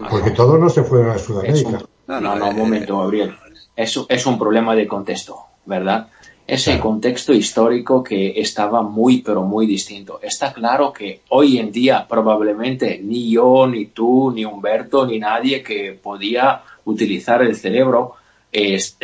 [0.10, 1.82] Porque todos no se fueron a Sudamérica.
[2.08, 3.36] no, no, no, un momento, Gabriel.
[3.76, 6.10] Eso es un problema de contexto, ¿verdad?
[6.50, 10.20] Ese contexto histórico que estaba muy, pero muy distinto.
[10.22, 15.62] Está claro que hoy en día probablemente ni yo, ni tú, ni Humberto, ni nadie
[15.62, 18.16] que podía utilizar el cerebro
[18.52, 18.98] es,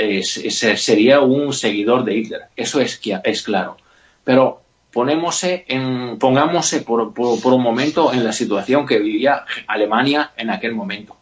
[0.76, 2.42] sería un seguidor de Hitler.
[2.56, 3.78] Eso es, es claro.
[4.24, 11.16] Pero ponémosse en, por un momento en la situación que vivía Alemania en aquel momento.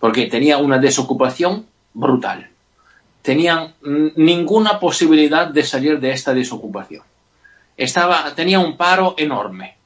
[0.00, 2.50] Porque tenía una desocupación brutal
[3.26, 3.74] tenían
[4.14, 7.02] ninguna posibilidad de salir de esta desocupación.
[7.76, 9.76] Estaba, tenía un paro enorme.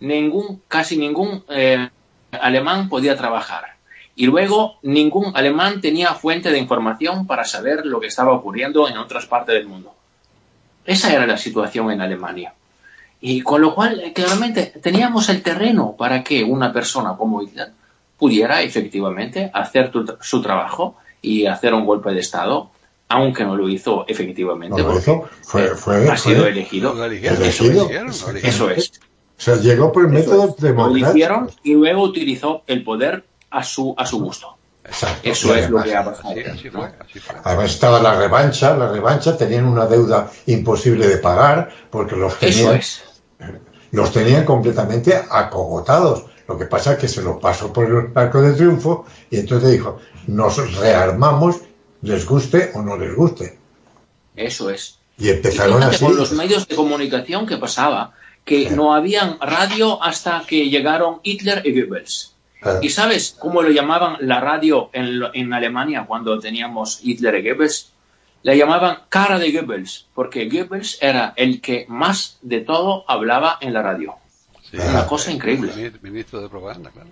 [0.00, 1.88] Ningún, casi ningún eh,
[2.32, 3.76] alemán podía trabajar.
[4.16, 8.98] Y luego ningún alemán tenía fuente de información para saber lo que estaba ocurriendo en
[8.98, 9.94] otras partes del mundo.
[10.84, 12.52] Esa era la situación en Alemania.
[13.20, 17.70] Y con lo cual, eh, claramente, teníamos el terreno para que una persona como Hitler
[18.18, 22.70] pudiera efectivamente hacer su trabajo y hacer un golpe de Estado,
[23.08, 24.82] aunque no lo hizo efectivamente.
[25.42, 26.94] Fue, ha sido elegido.
[28.42, 28.92] Eso, es.
[29.38, 31.06] O sea, llegó por el método democrático.
[31.06, 34.56] Lo hicieron y luego utilizó el poder a su, a su gusto.
[35.22, 36.34] Eso es lo que ha pasado.
[37.44, 42.80] Además estaba la revancha, la revancha, tenían una deuda imposible de pagar porque los tenían,
[43.92, 46.26] los tenían completamente acogotados.
[46.48, 49.70] Lo que pasa es que se los pasó por el arco de triunfo y entonces
[49.70, 51.60] dijo, nos rearmamos,
[52.02, 53.58] les guste o no les guste.
[54.36, 54.98] Eso es.
[55.18, 56.04] Y empezaron así.
[56.04, 58.12] Con los medios de comunicación que pasaba,
[58.44, 62.34] que no habían radio hasta que llegaron Hitler y Goebbels.
[62.80, 67.90] ¿Y sabes cómo lo llamaban la radio en, en Alemania cuando teníamos Hitler y Goebbels?
[68.44, 73.72] Le llamaban cara de Goebbels, porque Goebbels era el que más de todo hablaba en
[73.72, 74.14] la radio.
[74.72, 75.92] Una cosa increíble.
[76.02, 77.10] Ministro de propaganda, claro.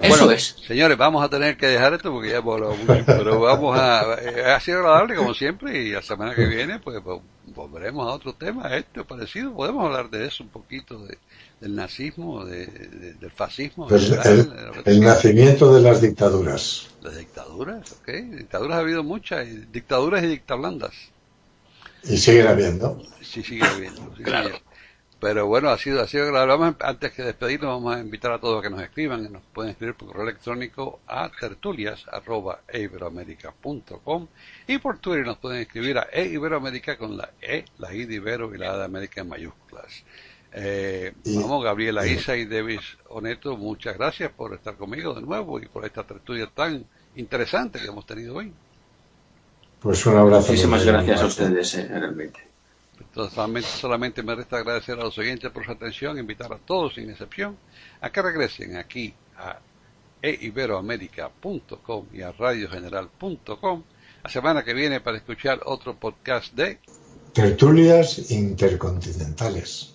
[0.00, 0.56] Eso es.
[0.66, 4.14] Señores, vamos a tener que dejar esto porque ya hemos hablado mucho, pero vamos a...
[4.20, 7.00] Eh, ha sido agradable como siempre y la semana que viene pues
[7.54, 9.54] volveremos a otro tema, este parecido.
[9.54, 11.18] Podemos hablar de eso un poquito, de,
[11.60, 13.86] del nazismo, de, del fascismo.
[13.88, 14.10] Pues
[14.84, 16.88] el, nacimiento de las dictaduras.
[17.02, 18.08] Las dictaduras, ok.
[18.36, 20.92] Dictaduras ha habido muchas, dictaduras y dictablandas.
[22.02, 23.02] Y siguen habiendo.
[23.22, 24.14] Sí, siguen habiendo.
[25.24, 26.74] Pero bueno, ha sido, ha sido agradable.
[26.80, 29.32] Antes que despedirnos, vamos a invitar a todos a que nos escriban.
[29.32, 34.26] Nos pueden escribir por correo electrónico a tertulias.eiberoamerica.com
[34.66, 38.54] y por Twitter nos pueden escribir a eiberoamerica con la E, la I de Ibero
[38.54, 40.04] y la A de América en mayúsculas.
[40.52, 45.68] Eh, vamos, Gabriela Isa y Davis Oneto, muchas gracias por estar conmigo de nuevo y
[45.68, 46.84] por esta tertulia tan
[47.16, 48.52] interesante que hemos tenido hoy.
[49.80, 50.48] Pues un abrazo.
[50.48, 52.53] Muchísimas gracias a ustedes, eh, realmente.
[53.16, 57.08] Entonces, solamente, me resta agradecer a los oyentes por su atención, invitar a todos sin
[57.10, 57.56] excepción
[58.00, 59.60] a que regresen aquí a
[60.20, 63.82] eiberoamerica.com y a radiogeneral.com
[64.24, 66.80] la semana que viene para escuchar otro podcast de
[67.32, 69.94] Tertulias Intercontinentales.